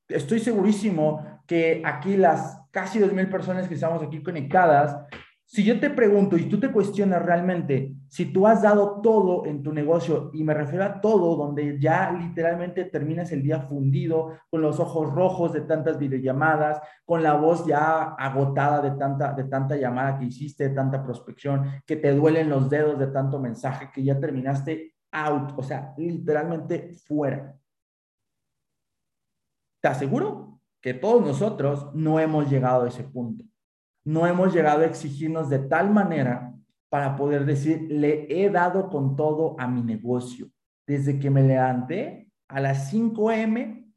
[0.07, 5.05] Estoy segurísimo que aquí las casi 2.000 personas que estamos aquí conectadas,
[5.45, 9.61] si yo te pregunto y tú te cuestionas realmente si tú has dado todo en
[9.61, 14.61] tu negocio, y me refiero a todo, donde ya literalmente terminas el día fundido, con
[14.61, 19.75] los ojos rojos de tantas videollamadas, con la voz ya agotada de tanta, de tanta
[19.75, 24.03] llamada que hiciste, de tanta prospección, que te duelen los dedos de tanto mensaje, que
[24.03, 27.55] ya terminaste out, o sea, literalmente fuera.
[29.81, 33.45] Te aseguro que todos nosotros no hemos llegado a ese punto
[34.09, 36.48] no hemos llegado a exigirnos de tal manera
[36.89, 40.49] para poder decir, le he dado con todo a mi negocio.
[40.87, 43.93] Desde que me levanté a las 5 m,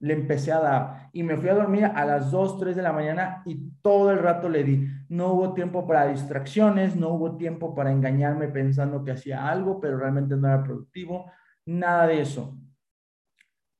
[0.00, 2.92] le empecé a dar y me fui a dormir a las 2, 3 de la
[2.92, 4.86] mañana y todo el rato le di.
[5.08, 9.98] No hubo tiempo para distracciones, no hubo tiempo para engañarme pensando que hacía algo, pero
[9.98, 11.30] realmente no era productivo,
[11.66, 12.56] nada de eso.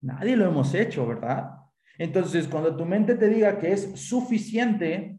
[0.00, 1.58] Nadie lo hemos hecho, ¿verdad?
[1.96, 5.17] Entonces, cuando tu mente te diga que es suficiente,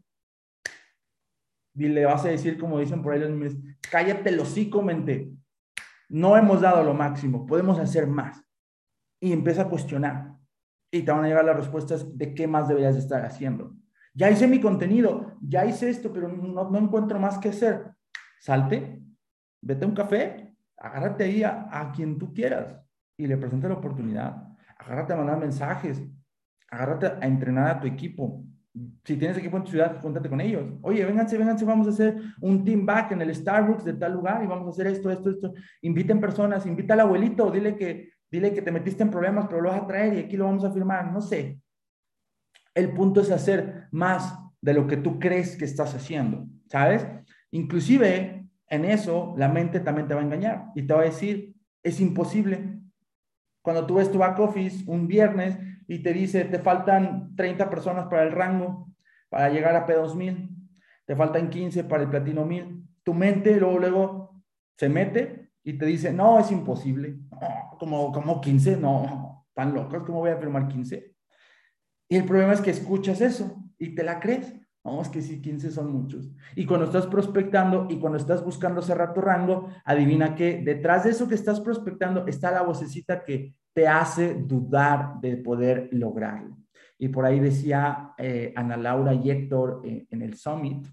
[1.74, 3.56] y le vas a decir, como dicen por ahí los
[3.90, 5.30] cállate los hocico, mente.
[6.08, 8.44] No hemos dado lo máximo, podemos hacer más.
[9.20, 10.34] Y empieza a cuestionar.
[10.90, 13.74] Y te van a llegar las respuestas de qué más deberías estar haciendo.
[14.12, 17.92] Ya hice mi contenido, ya hice esto, pero no, no encuentro más que hacer.
[18.40, 19.00] Salte,
[19.62, 22.76] vete a un café, agárrate ahí a, a quien tú quieras
[23.16, 24.48] y le presenta la oportunidad.
[24.78, 26.02] Agárrate a mandar mensajes,
[26.68, 28.44] agárrate a entrenar a tu equipo,
[29.04, 30.64] si tienes equipo en tu ciudad, júntate con ellos.
[30.82, 34.42] Oye, vénganse, vénganse, vamos a hacer un team back en el Starbucks de tal lugar
[34.44, 35.52] y vamos a hacer esto, esto, esto.
[35.82, 39.70] Inviten personas, invita al abuelito, dile que, dile que te metiste en problemas, pero lo
[39.70, 41.12] vas a traer y aquí lo vamos a firmar.
[41.12, 41.58] No sé.
[42.74, 47.06] El punto es hacer más de lo que tú crees que estás haciendo, ¿sabes?
[47.50, 51.56] Inclusive en eso la mente también te va a engañar y te va a decir,
[51.82, 52.78] es imposible.
[53.62, 55.58] Cuando tú ves tu back office un viernes
[55.90, 58.92] y te dice, te faltan 30 personas para el rango,
[59.28, 60.48] para llegar a P2000,
[61.04, 62.84] te faltan 15 para el platino 1000.
[63.02, 64.42] Tu mente luego, luego
[64.78, 67.18] se mete y te dice, no, es imposible.
[67.80, 71.12] como, como 15, no, tan locos, ¿cómo voy a firmar 15?
[72.08, 74.59] Y el problema es que escuchas eso y te la crees.
[74.82, 76.30] Vamos que sí, 15 son muchos.
[76.56, 81.10] Y cuando estás prospectando y cuando estás buscando cerrar tu rango, adivina que detrás de
[81.10, 86.56] eso que estás prospectando está la vocecita que te hace dudar de poder lograrlo.
[86.98, 90.86] Y por ahí decía eh, Ana Laura y Héctor eh, en el Summit,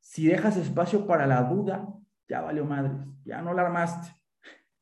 [0.00, 1.88] si dejas espacio para la duda,
[2.28, 2.92] ya valió madres,
[3.24, 4.14] ya no la armaste.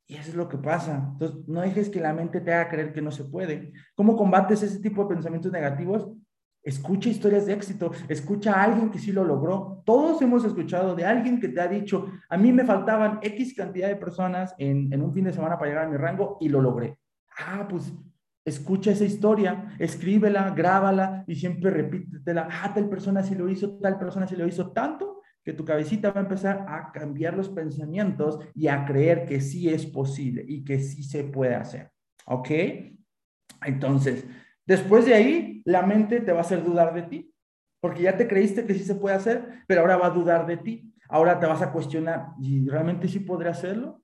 [0.06, 1.10] Y eso es lo que pasa.
[1.12, 3.72] Entonces, no dejes que la mente te haga creer que no se puede.
[3.94, 6.08] ¿Cómo combates ese tipo de pensamientos negativos?
[6.62, 9.82] Escucha historias de éxito, escucha a alguien que sí lo logró.
[9.86, 13.88] Todos hemos escuchado de alguien que te ha dicho, a mí me faltaban X cantidad
[13.88, 16.98] de personas en, un fin de semana para llegar a mi rango y lo logré.
[17.38, 17.92] Ah, pues
[18.44, 22.48] escucha esa historia, escríbela, grábala y siempre repítetela.
[22.50, 26.10] Ah, tal persona sí lo hizo, tal persona sí lo hizo tanto que tu cabecita
[26.10, 30.62] va a empezar a cambiar los pensamientos y a creer que sí es posible y
[30.62, 31.90] que sí se puede hacer.
[32.26, 32.50] ¿Ok?
[33.64, 34.26] Entonces,
[34.68, 37.34] después de ahí, la mente te va a hacer dudar de ti,
[37.80, 40.58] porque ya te creíste que sí se puede hacer, pero ahora va a dudar de
[40.58, 40.94] ti.
[41.08, 44.02] Ahora te vas a cuestionar, ¿y realmente sí podré hacerlo?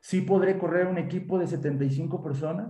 [0.00, 2.68] ¿Sí podré correr un equipo de 75 personas?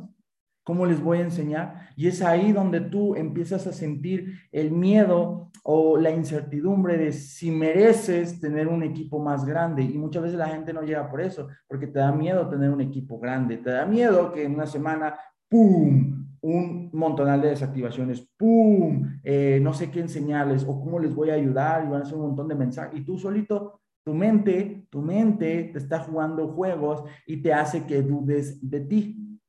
[0.64, 1.88] ¿Cómo les voy a enseñar?
[1.96, 7.50] Y es ahí donde tú empiezas a sentir el miedo o la incertidumbre de si
[7.50, 9.82] mereces tener un equipo más grande.
[9.82, 12.80] Y muchas veces la gente no llega por eso, porque te da miedo tener un
[12.80, 13.58] equipo grande.
[13.58, 15.14] Te da miedo que en una semana,
[15.48, 16.23] ¡pum!
[16.46, 19.18] Un montonal de desactivaciones, ¡pum!
[19.22, 22.16] Eh, no sé qué enseñarles o cómo les voy a ayudar y van a hacer
[22.16, 23.00] un montón de mensajes.
[23.00, 28.02] Y tú solito tu mente, tu mente te está jugando juegos y te hace que
[28.02, 29.40] dudes de ti.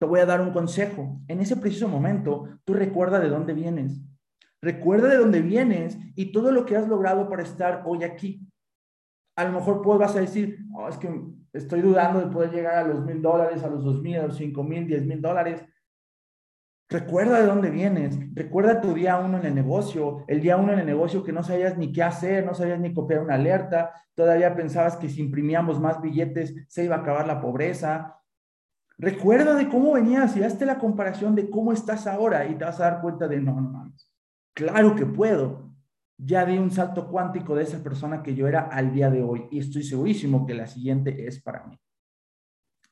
[0.00, 1.20] Te voy a dar un consejo.
[1.28, 4.00] En ese preciso momento, tú recuerda de dónde vienes.
[4.62, 8.48] Recuerda de dónde vienes y todo lo que has logrado para estar hoy aquí.
[9.36, 11.10] A lo mejor pues vas a decir, oh, es que
[11.52, 14.38] estoy dudando de poder llegar a los mil dólares, a los dos mil, a los
[14.38, 15.62] cinco mil, diez mil dólares.
[16.90, 20.78] Recuerda de dónde vienes, recuerda tu día uno en el negocio, el día uno en
[20.78, 24.56] el negocio que no sabías ni qué hacer, no sabías ni copiar una alerta, todavía
[24.56, 28.16] pensabas que si imprimíamos más billetes se iba a acabar la pobreza.
[28.96, 32.80] Recuerda de cómo venías y hazte la comparación de cómo estás ahora y te vas
[32.80, 33.92] a dar cuenta de, no, no, no,
[34.54, 35.68] claro que puedo.
[36.16, 39.46] Ya di un salto cuántico de esa persona que yo era al día de hoy
[39.50, 41.78] y estoy segurísimo que la siguiente es para mí.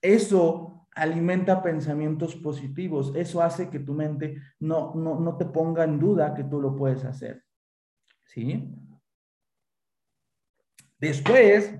[0.00, 3.12] Eso alimenta pensamientos positivos.
[3.14, 7.04] Eso hace que tu mente no, no, te ponga en duda que tú lo puedes
[7.04, 7.44] hacer.
[8.24, 8.74] ¿Sí?
[10.98, 11.78] Después,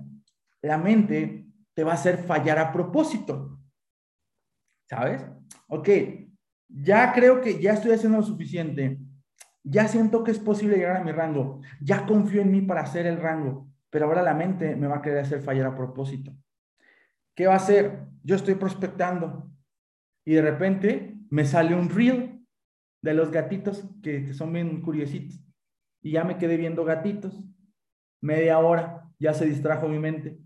[0.61, 3.59] la mente te va a hacer fallar a propósito.
[4.87, 5.25] ¿Sabes?
[5.67, 5.89] Ok,
[6.69, 8.99] ya creo que ya estoy haciendo lo suficiente.
[9.69, 13.05] ya siento que es posible llegar a mi rango, ya confío en mí para hacer
[13.05, 16.31] el rango, pero ahora la mente me va a querer hacer fallar a propósito.
[17.37, 17.99] ¿Qué va a hacer?
[18.23, 19.47] Yo estoy prospectando
[20.25, 22.43] y de repente me sale un reel
[23.03, 25.39] de los gatitos que, que son bien curiositos
[26.01, 27.39] y ya me quedé viendo gatitos.
[28.21, 30.39] Media hora, ya se distrajo mi mente.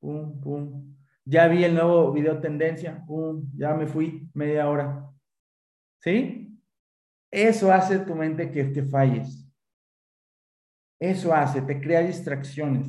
[0.00, 0.96] Pum, pum.
[1.26, 3.04] Ya vi el nuevo video tendencia.
[3.06, 5.12] Pum, ya me fui media hora.
[6.00, 6.58] ¿Sí?
[7.30, 9.46] Eso hace tu mente que te falles.
[10.98, 12.88] Eso hace, te crea distracciones.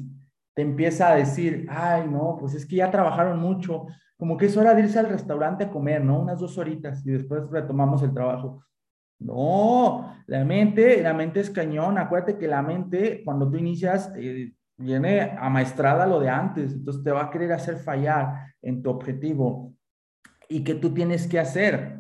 [0.58, 3.86] Te empieza a decir, ay, no, pues es que ya trabajaron mucho.
[4.18, 6.20] Como que es hora de irse al restaurante a comer, ¿no?
[6.20, 8.64] Unas dos horitas y después retomamos el trabajo.
[9.20, 12.00] No, la mente, la mente es cañón.
[12.00, 17.12] Acuérdate que la mente, cuando tú inicias, eh, viene amaestrada lo de antes, entonces te
[17.12, 19.76] va a querer hacer fallar en tu objetivo.
[20.50, 22.00] ¿Y qué tú tienes que hacer?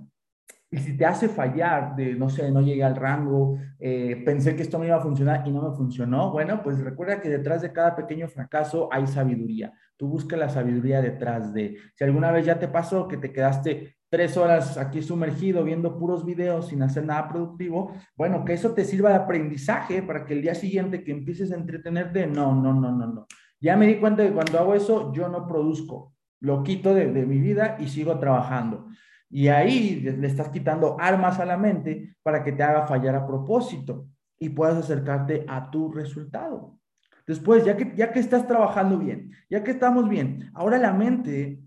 [0.69, 4.63] Y si te hace fallar de, no sé, no llegué al rango, eh, pensé que
[4.63, 7.71] esto me iba a funcionar y no me funcionó, bueno, pues recuerda que detrás de
[7.71, 9.71] cada pequeño fracaso hay sabiduría.
[9.95, 11.77] Tú busca la sabiduría detrás de.
[11.95, 16.25] Si alguna vez ya te pasó que te quedaste tres horas aquí sumergido viendo puros
[16.25, 20.41] videos sin hacer nada productivo, bueno, que eso te sirva de aprendizaje para que el
[20.41, 23.25] día siguiente que empieces a entretenerte, no, no, no, no, no.
[23.61, 27.25] Ya me di cuenta que cuando hago eso, yo no produzco, lo quito de, de
[27.25, 28.87] mi vida y sigo trabajando.
[29.29, 33.27] Y ahí le estás quitando armas a la mente para que te haga fallar a
[33.27, 34.07] propósito
[34.39, 36.79] y puedas acercarte a tu resultado.
[37.25, 41.59] Después, ya que, ya que estás trabajando bien, ya que estamos bien, ahora la mente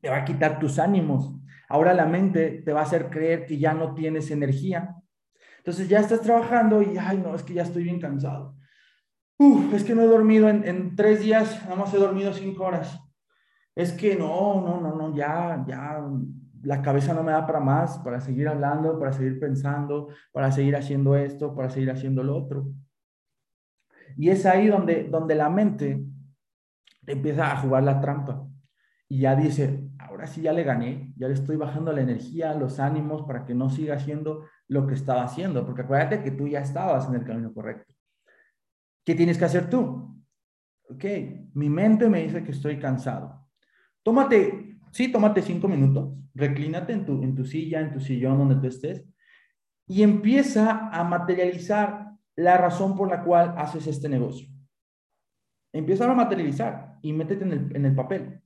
[0.00, 1.34] te va a quitar tus ánimos.
[1.68, 4.94] Ahora la mente te va a hacer creer que ya no tienes energía.
[5.58, 8.54] Entonces ya estás trabajando y, ay, no, es que ya estoy bien cansado.
[9.38, 12.64] Uf, es que no he dormido en, en tres días, nada más he dormido cinco
[12.64, 13.00] horas.
[13.76, 16.02] Es que no, no, no, no, ya, ya,
[16.62, 20.74] la cabeza no me da para más, para seguir hablando, para seguir pensando, para seguir
[20.74, 22.72] haciendo esto, para seguir haciendo lo otro.
[24.16, 26.02] Y es ahí donde, donde la mente
[27.06, 28.48] empieza a jugar la trampa
[29.08, 32.80] y ya dice, ahora sí ya le gané, ya le estoy bajando la energía, los
[32.80, 36.60] ánimos para que no siga haciendo lo que estaba haciendo, porque acuérdate que tú ya
[36.60, 37.94] estabas en el camino correcto.
[39.04, 40.20] ¿Qué tienes que hacer tú?
[40.88, 41.04] Ok,
[41.54, 43.45] mi mente me dice que estoy cansado.
[44.06, 48.54] Tómate, sí, tómate cinco minutos, reclínate en tu, en tu silla, en tu sillón, donde
[48.54, 49.04] tú estés,
[49.88, 54.48] y empieza a materializar la razón por la cual haces este negocio.
[55.72, 58.40] Empieza a materializar y métete en el, en el papel.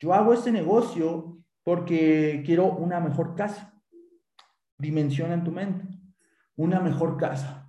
[0.00, 3.78] Yo hago este negocio porque quiero una mejor casa.
[4.78, 5.84] Dimensiona en tu mente.
[6.56, 7.68] Una mejor casa.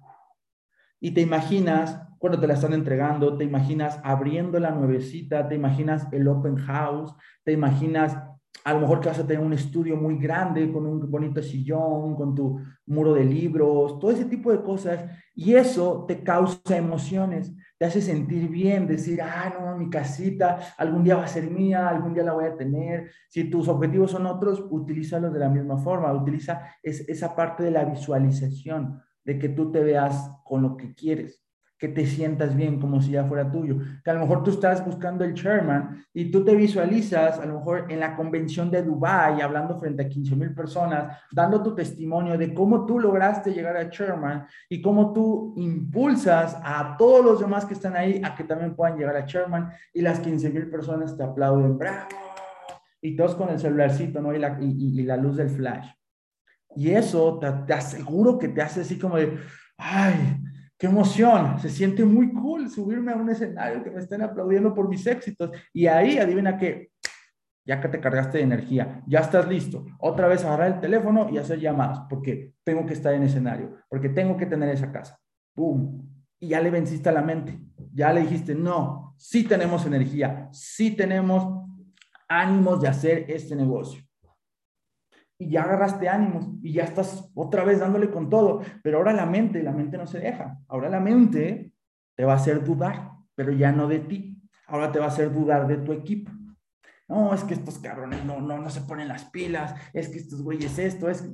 [1.02, 6.08] Y te imaginas cuando te la están entregando, te imaginas abriendo la nuevecita, te imaginas
[6.12, 8.18] el open house, te imaginas
[8.64, 12.16] a lo mejor que vas a tener un estudio muy grande con un bonito sillón,
[12.16, 15.06] con tu muro de libros, todo ese tipo de cosas.
[15.34, 21.04] Y eso te causa emociones te hace sentir bien, decir, ah, no, mi casita algún
[21.04, 23.12] día va a ser mía, algún día la voy a tener.
[23.30, 27.86] Si tus objetivos son otros, utilízalos de la misma forma, utiliza esa parte de la
[27.86, 31.47] visualización, de que tú te veas con lo que quieres
[31.78, 33.78] que te sientas bien como si ya fuera tuyo.
[34.04, 37.56] Que a lo mejor tú estás buscando el chairman y tú te visualizas a lo
[37.56, 42.38] mejor en la convención de Dubai hablando frente a 15 mil personas, dando tu testimonio
[42.38, 47.66] de cómo tú lograste llegar al chairman y cómo tú impulsas a todos los demás
[47.66, 51.16] que están ahí a que también puedan llegar a chairman y las 15 mil personas
[51.16, 52.08] te aplauden, bravo,
[53.02, 54.34] y todos con el celularcito, ¿no?
[54.34, 55.88] Y la, y, la luz del flash.
[56.76, 59.38] Y eso te, te aseguro que te hace así como de,
[59.78, 60.42] ay,
[60.78, 64.88] qué emoción, se siente muy cool subirme a un escenario que me estén aplaudiendo por
[64.88, 65.52] mis éxitos.
[65.74, 66.92] Y ahí, adivina qué,
[67.66, 69.86] ya que te cargaste de energía, ya estás listo.
[70.00, 74.10] Otra vez agarrar el teléfono y hacer llamadas, porque tengo que estar en escenario, porque
[74.10, 75.20] tengo que tener esa casa.
[75.56, 76.08] ¡Bum!
[76.40, 77.60] Y ya le venciste a la mente,
[77.92, 81.66] ya le dijiste, no, sí tenemos energía, sí tenemos
[82.30, 84.07] ánimos de hacer este negocio
[85.40, 88.62] y ya agarraste ánimos y ya estás otra vez dándole con todo.
[88.84, 90.60] Pero ahora la mente, la mente no se deja.
[90.68, 91.74] Ahora la mente
[92.16, 94.42] te va a hacer dudar, pero ya no de ti.
[94.68, 96.32] Ahora te va a hacer dudar de tu equipo.
[97.08, 99.76] No, es que estos cabrones no, no, no se ponen las pilas.
[99.94, 101.30] Es que estos güeyes esto, es...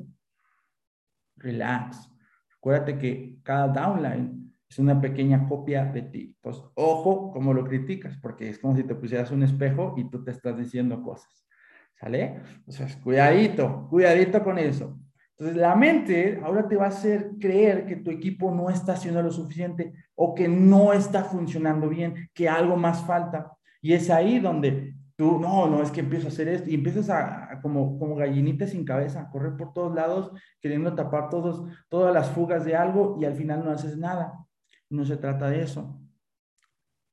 [1.38, 2.10] Relax.
[2.58, 6.36] Acuérdate que cada downline es una pequeña copia de ti.
[6.36, 10.24] Entonces, ojo cómo lo criticas, porque es como si te pusieras un espejo y tú
[10.24, 11.43] te estás diciendo cosas.
[12.04, 12.42] ¿Sale?
[12.58, 15.00] Entonces, cuidadito, cuidadito con eso.
[15.38, 19.22] Entonces, la mente ahora te va a hacer creer que tu equipo no está haciendo
[19.22, 23.54] lo suficiente o que no está funcionando bien, que algo más falta.
[23.82, 27.08] Y es ahí donde Tú, no, no, es que empiezo a hacer esto y empiezas
[27.12, 32.12] a, como, como gallinita sin cabeza, a correr por todos lados, queriendo tapar todos, todas
[32.12, 34.34] las fugas de algo y al final no haces nada.
[34.90, 36.03] No se trata de eso.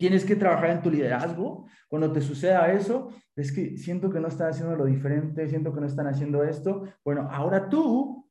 [0.00, 1.66] Tienes que trabajar en tu liderazgo.
[1.86, 5.80] Cuando te suceda eso, es que siento que no están haciendo lo diferente, siento que
[5.80, 6.84] no están haciendo esto.
[7.04, 8.26] Bueno, ahora tú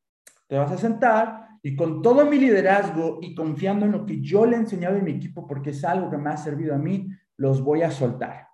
[0.48, 4.48] te vas a sentar y con todo mi liderazgo y confiando en lo que yo
[4.48, 7.08] le he enseñado a mi equipo, porque es algo que me ha servido a mí,
[7.38, 8.48] los voy a soltar.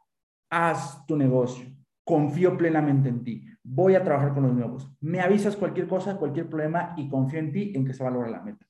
[0.49, 1.69] Haz tu negocio.
[2.03, 3.45] Confío plenamente en ti.
[3.63, 4.93] Voy a trabajar con los nuevos.
[4.99, 8.13] Me avisas cualquier cosa, cualquier problema y confío en ti en que se va a
[8.13, 8.67] lograr la meta.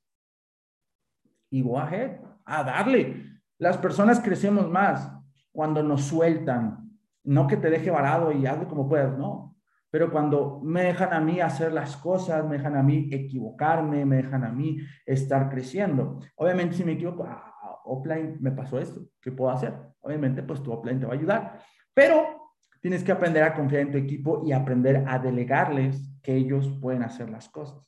[1.50, 3.35] Y go ahead, a darle.
[3.58, 5.12] Las personas crecemos más
[5.52, 6.92] cuando nos sueltan.
[7.24, 9.56] No que te deje varado y hazlo como puedas, no.
[9.90, 14.18] Pero cuando me dejan a mí hacer las cosas, me dejan a mí equivocarme, me
[14.18, 16.20] dejan a mí estar creciendo.
[16.36, 19.74] Obviamente, si me equivoco, ah, offline me pasó esto, ¿qué puedo hacer?
[20.02, 21.60] Obviamente, pues tu offline te va a ayudar.
[21.94, 22.52] Pero
[22.82, 27.04] tienes que aprender a confiar en tu equipo y aprender a delegarles que ellos pueden
[27.04, 27.82] hacer las cosas.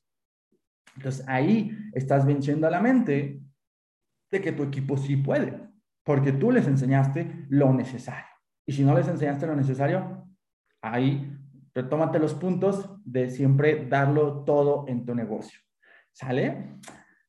[0.96, 3.42] Entonces ahí estás venciendo a la mente
[4.32, 5.60] de que tu equipo sí puede,
[6.04, 8.26] porque tú les enseñaste lo necesario.
[8.66, 10.28] Y si no les enseñaste lo necesario,
[10.82, 11.34] ahí
[11.74, 15.60] retómate los puntos de siempre darlo todo en tu negocio.
[16.12, 16.80] ¿Sale?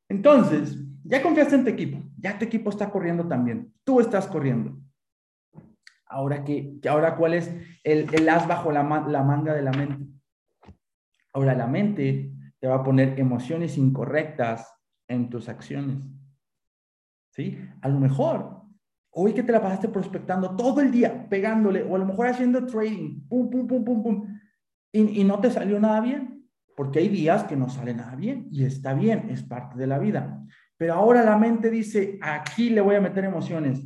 [0.09, 4.78] Entonces, ya confiaste en tu equipo, ya tu equipo está corriendo también, tú estás corriendo.
[6.07, 10.07] Ahora, que, ahora ¿cuál es el, el as bajo la, la manga de la mente?
[11.34, 14.74] Ahora la mente te va a poner emociones incorrectas
[15.09, 16.03] en tus acciones.
[17.80, 18.62] A lo mejor,
[19.11, 22.66] hoy que te la pasaste prospectando todo el día, pegándole, o a lo mejor haciendo
[22.66, 24.39] trading, pum, pum, pum, pum, pum,
[24.93, 26.45] y, y no te salió nada bien,
[26.76, 29.99] porque hay días que no sale nada bien, y está bien, es parte de la
[29.99, 30.45] vida.
[30.76, 33.84] Pero ahora la mente dice, aquí le voy a meter emociones.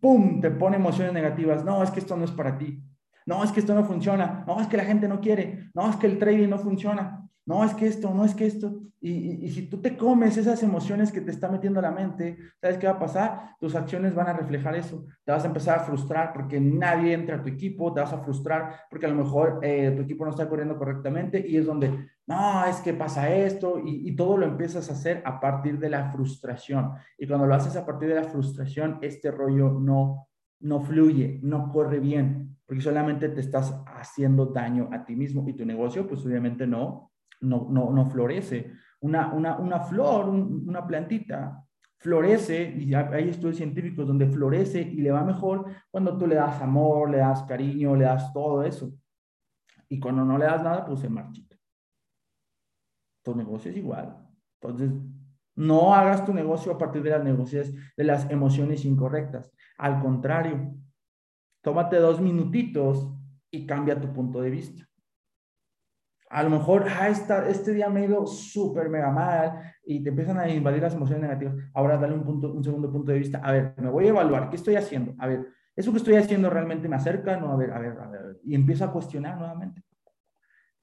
[0.00, 0.40] ¡Pum!
[0.40, 1.64] Te pone emociones negativas.
[1.64, 2.82] No, es que esto no es para ti.
[3.24, 4.42] No, es que esto no funciona.
[4.46, 5.70] No, es que la gente no quiere.
[5.74, 8.78] No, es que el trading no funciona no es que esto, no es que esto.
[9.00, 12.86] Y, si tú te comes esas emociones que te está metiendo la mente, ¿sabes qué
[12.86, 13.56] va a pasar?
[13.58, 15.06] Tus acciones van a reflejar eso.
[15.24, 18.18] Te vas a empezar a frustrar porque nadie entra a tu equipo, te vas a
[18.18, 22.10] frustrar porque a lo mejor eh, tu equipo no está corriendo correctamente y es donde,
[22.26, 25.88] no, es que pasa esto y, y todo lo empiezas a hacer a partir de
[25.88, 26.92] la frustración.
[27.16, 30.28] Y cuando lo haces a partir de la frustración, este rollo no,
[30.60, 35.54] no fluye, no corre bien, porque solamente te estás haciendo daño a ti mismo y
[35.54, 37.08] tu negocio, pues obviamente no,
[37.40, 38.72] no, no, no florece.
[39.00, 41.64] Una, una, una flor, una plantita,
[41.98, 46.60] florece, y hay estudios científicos donde florece y le va mejor cuando tú le das
[46.60, 48.92] amor, le das cariño, le das todo eso.
[49.88, 51.56] Y cuando no le das nada, pues se marchita.
[53.24, 54.16] Tu negocio es igual.
[54.60, 54.92] Entonces,
[55.54, 59.52] no hagas tu negocio a partir de las negocias, de las emociones incorrectas.
[59.76, 60.74] Al contrario,
[61.62, 63.12] tómate dos minutitos
[63.50, 64.87] y cambia tu punto de vista
[66.30, 70.38] a lo mejor, ah, este día me he ido súper mega mal y te empiezan
[70.38, 71.54] a invadir las emociones negativas.
[71.74, 73.38] Ahora dale un, punto, un segundo punto de vista.
[73.42, 75.14] A ver, me voy a evaluar, ¿qué estoy haciendo?
[75.18, 77.36] A ver, ¿eso que estoy haciendo realmente me acerca?
[77.36, 78.38] No, a ver, a ver, a ver.
[78.44, 79.82] Y empiezo a cuestionar nuevamente.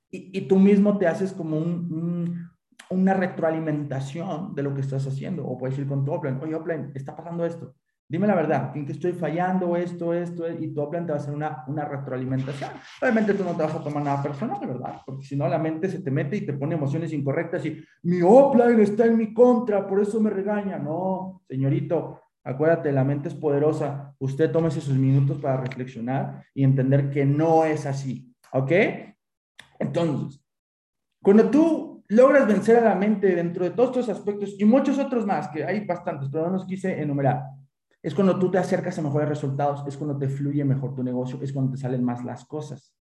[0.09, 2.49] Y, y tú mismo te haces como un,
[2.89, 5.45] una retroalimentación de lo que estás haciendo.
[5.45, 7.75] O puedes ir con tu Oplan, oye, Oplan, está pasando esto.
[8.07, 9.75] Dime la verdad, ¿en qué estoy fallando?
[9.75, 12.69] Esto, esto, y tu Oplan te va a hacer una, una retroalimentación.
[13.01, 15.01] Obviamente tú no te vas a tomar nada personal, ¿verdad?
[15.03, 18.21] Porque si no, la mente se te mete y te pone emociones incorrectas y mi
[18.21, 20.77] Oplan está en mi contra, por eso me regaña.
[20.77, 24.13] No, señorito, acuérdate, la mente es poderosa.
[24.19, 28.71] Usted tómese sus minutos para reflexionar y entender que no es así, ¿ok?
[29.79, 30.39] Entonces,
[31.23, 35.25] cuando tú logras vencer a la mente dentro de todos estos aspectos y muchos otros
[35.25, 37.45] más, que hay bastantes, pero no los quise enumerar
[38.05, 41.39] es cuando tú te acercas a mejores resultados, es cuando te fluye mejor tu negocio,
[41.41, 42.95] es cuando te salen más las cosas.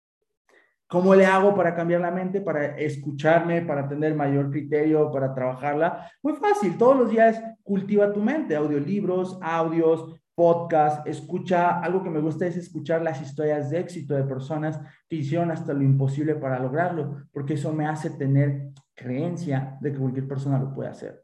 [0.87, 6.09] ¿Cómo le hago para cambiar la mente, para escucharme, para tener mayor criterio, para trabajarla?
[6.21, 12.21] Muy fácil, todos los días cultiva tu mente, audiolibros, audios, podcast, escucha, algo que me
[12.21, 14.79] gusta es escuchar las historias de éxito de personas
[15.09, 19.99] que hicieron hasta lo imposible para lograrlo, porque eso me hace tener creencia de que
[19.99, 21.22] cualquier persona lo puede hacer.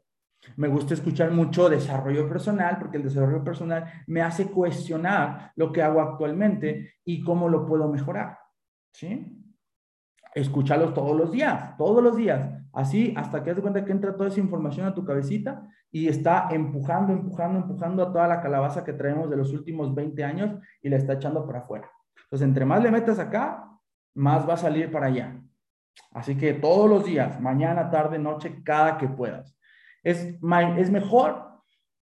[0.56, 5.82] Me gusta escuchar mucho desarrollo personal porque el desarrollo personal me hace cuestionar lo que
[5.82, 8.38] hago actualmente y cómo lo puedo mejorar.
[8.92, 9.36] ¿Sí?
[10.34, 12.48] Escúchalos todos los días, todos los días.
[12.72, 16.48] Así hasta que das cuenta que entra toda esa información a tu cabecita y está
[16.50, 20.88] empujando, empujando, empujando a toda la calabaza que traemos de los últimos 20 años y
[20.88, 21.90] la está echando para afuera.
[22.24, 23.76] Entonces, entre más le metas acá,
[24.14, 25.40] más va a salir para allá.
[26.12, 29.56] Así que todos los días, mañana, tarde, noche, cada que puedas.
[30.02, 30.36] Es,
[30.78, 31.50] es mejor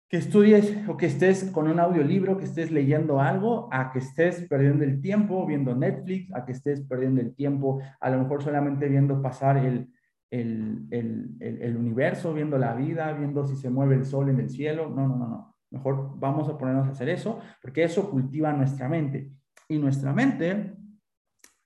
[0.10, 4.48] que estudies o que estés con un audiolibro, que estés leyendo algo, a que estés
[4.48, 8.88] perdiendo el tiempo viendo Netflix, a que estés perdiendo el tiempo a lo mejor solamente
[8.88, 9.92] viendo pasar el,
[10.32, 14.50] el, el, el, universo, viendo la vida, viendo si se mueve el sol en el
[14.50, 14.90] cielo.
[14.90, 15.56] No, no, no, no.
[15.72, 19.30] Mejor vamos a ponernos a hacer eso, porque eso cultiva nuestra mente.
[19.68, 20.74] Y nuestra mente,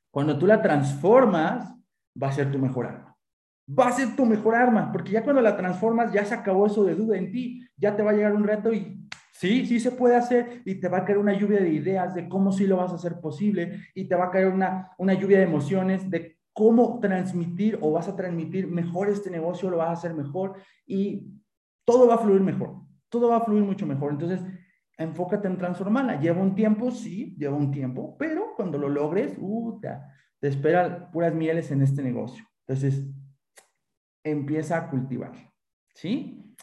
[0.09, 1.75] cuando tú la transformas,
[2.21, 3.10] va a ser tu mejor arma
[3.67, 6.83] va a ser tu mejor arma, porque ya cuando la transformas ya se acabó eso
[6.83, 9.91] de duda en ti, ya te va a llegar un reto y sí, sí se
[9.91, 12.77] puede hacer y te va a caer una lluvia de ideas de cómo sí lo
[12.77, 16.37] vas a hacer posible y te va a caer una, una lluvia de emociones de
[16.53, 20.55] cómo transmitir o vas a transmitir mejor este negocio, lo vas a hacer mejor
[20.85, 21.31] y
[21.85, 22.75] todo va a fluir mejor,
[23.09, 24.11] todo va a fluir mucho mejor.
[24.11, 24.41] Entonces,
[24.97, 26.19] enfócate en transformarla.
[26.19, 29.89] Lleva un tiempo, sí, lleva un tiempo, pero cuando lo logres, uh, te,
[30.39, 32.45] te esperan puras mieles en este negocio.
[32.67, 33.07] Entonces,
[34.23, 35.33] empieza a cultivar,
[35.93, 36.55] ¿sí?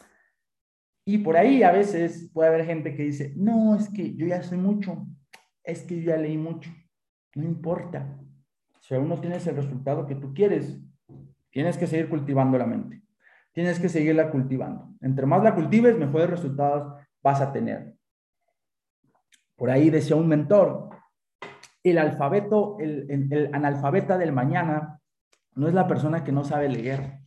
[1.05, 4.43] Y por ahí a veces puede haber gente que dice, no, es que yo ya
[4.43, 5.07] sé mucho,
[5.63, 6.71] es que yo ya leí mucho,
[7.35, 8.15] no importa.
[8.79, 10.79] Si aún no tienes el resultado que tú quieres,
[11.49, 13.01] tienes que seguir cultivando la mente,
[13.53, 14.93] tienes que seguirla cultivando.
[15.01, 17.95] Entre más la cultives, mejores resultados vas a tener.
[19.55, 20.89] Por ahí decía un mentor,
[21.83, 25.01] el alfabeto, el, el analfabeta del mañana
[25.55, 27.18] no es la persona que no sabe leer,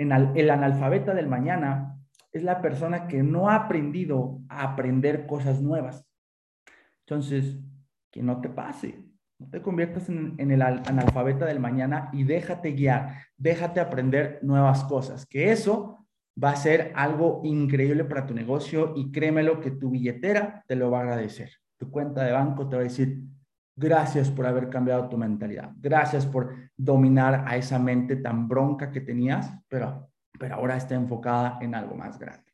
[0.00, 1.98] el analfabeta del mañana
[2.32, 6.06] es la persona que no ha aprendido a aprender cosas nuevas.
[7.06, 7.58] Entonces,
[8.10, 9.04] que no te pase,
[9.38, 14.84] no te conviertas en, en, el analfabeta del mañana y déjate guiar, déjate aprender nuevas
[14.84, 16.06] cosas, que eso
[16.42, 20.90] va a ser algo increíble para tu negocio y créemelo que tu billetera te lo
[20.90, 21.50] va a agradecer.
[21.76, 23.22] Tu cuenta de banco te va a decir,
[23.80, 29.00] gracias por haber cambiado tu mentalidad, gracias por dominar a esa mente tan bronca que
[29.00, 32.52] tenías, pero, pero ahora está enfocada en algo más grande.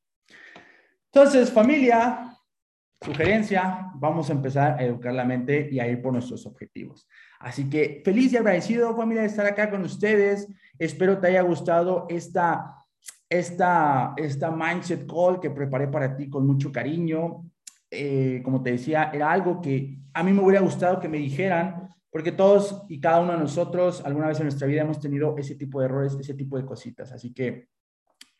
[1.12, 2.32] Entonces, familia,
[3.00, 7.08] sugerencia, vamos a empezar a educar la mente y a ir por nuestros objetivos.
[7.40, 10.48] Así que feliz y agradecido, familia, de estar acá con ustedes.
[10.78, 12.76] Espero te haya gustado esta,
[13.28, 17.42] esta, esta mindset call que preparé para ti con mucho cariño.
[17.90, 21.88] Eh, como te decía, era algo que a mí me hubiera gustado que me dijeran,
[22.10, 25.54] porque todos y cada uno de nosotros alguna vez en nuestra vida hemos tenido ese
[25.54, 27.12] tipo de errores, ese tipo de cositas.
[27.12, 27.68] Así que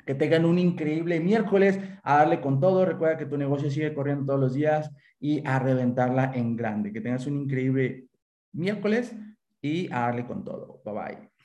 [0.07, 2.87] que tengan un increíble miércoles, a darle con todo.
[2.87, 6.93] Recuerda que tu negocio sigue corriendo todos los días y a reventarla en grande.
[6.93, 8.07] Que tengas un increíble
[8.53, 9.15] miércoles
[9.61, 10.81] y a darle con todo.
[10.85, 11.36] Bye bye.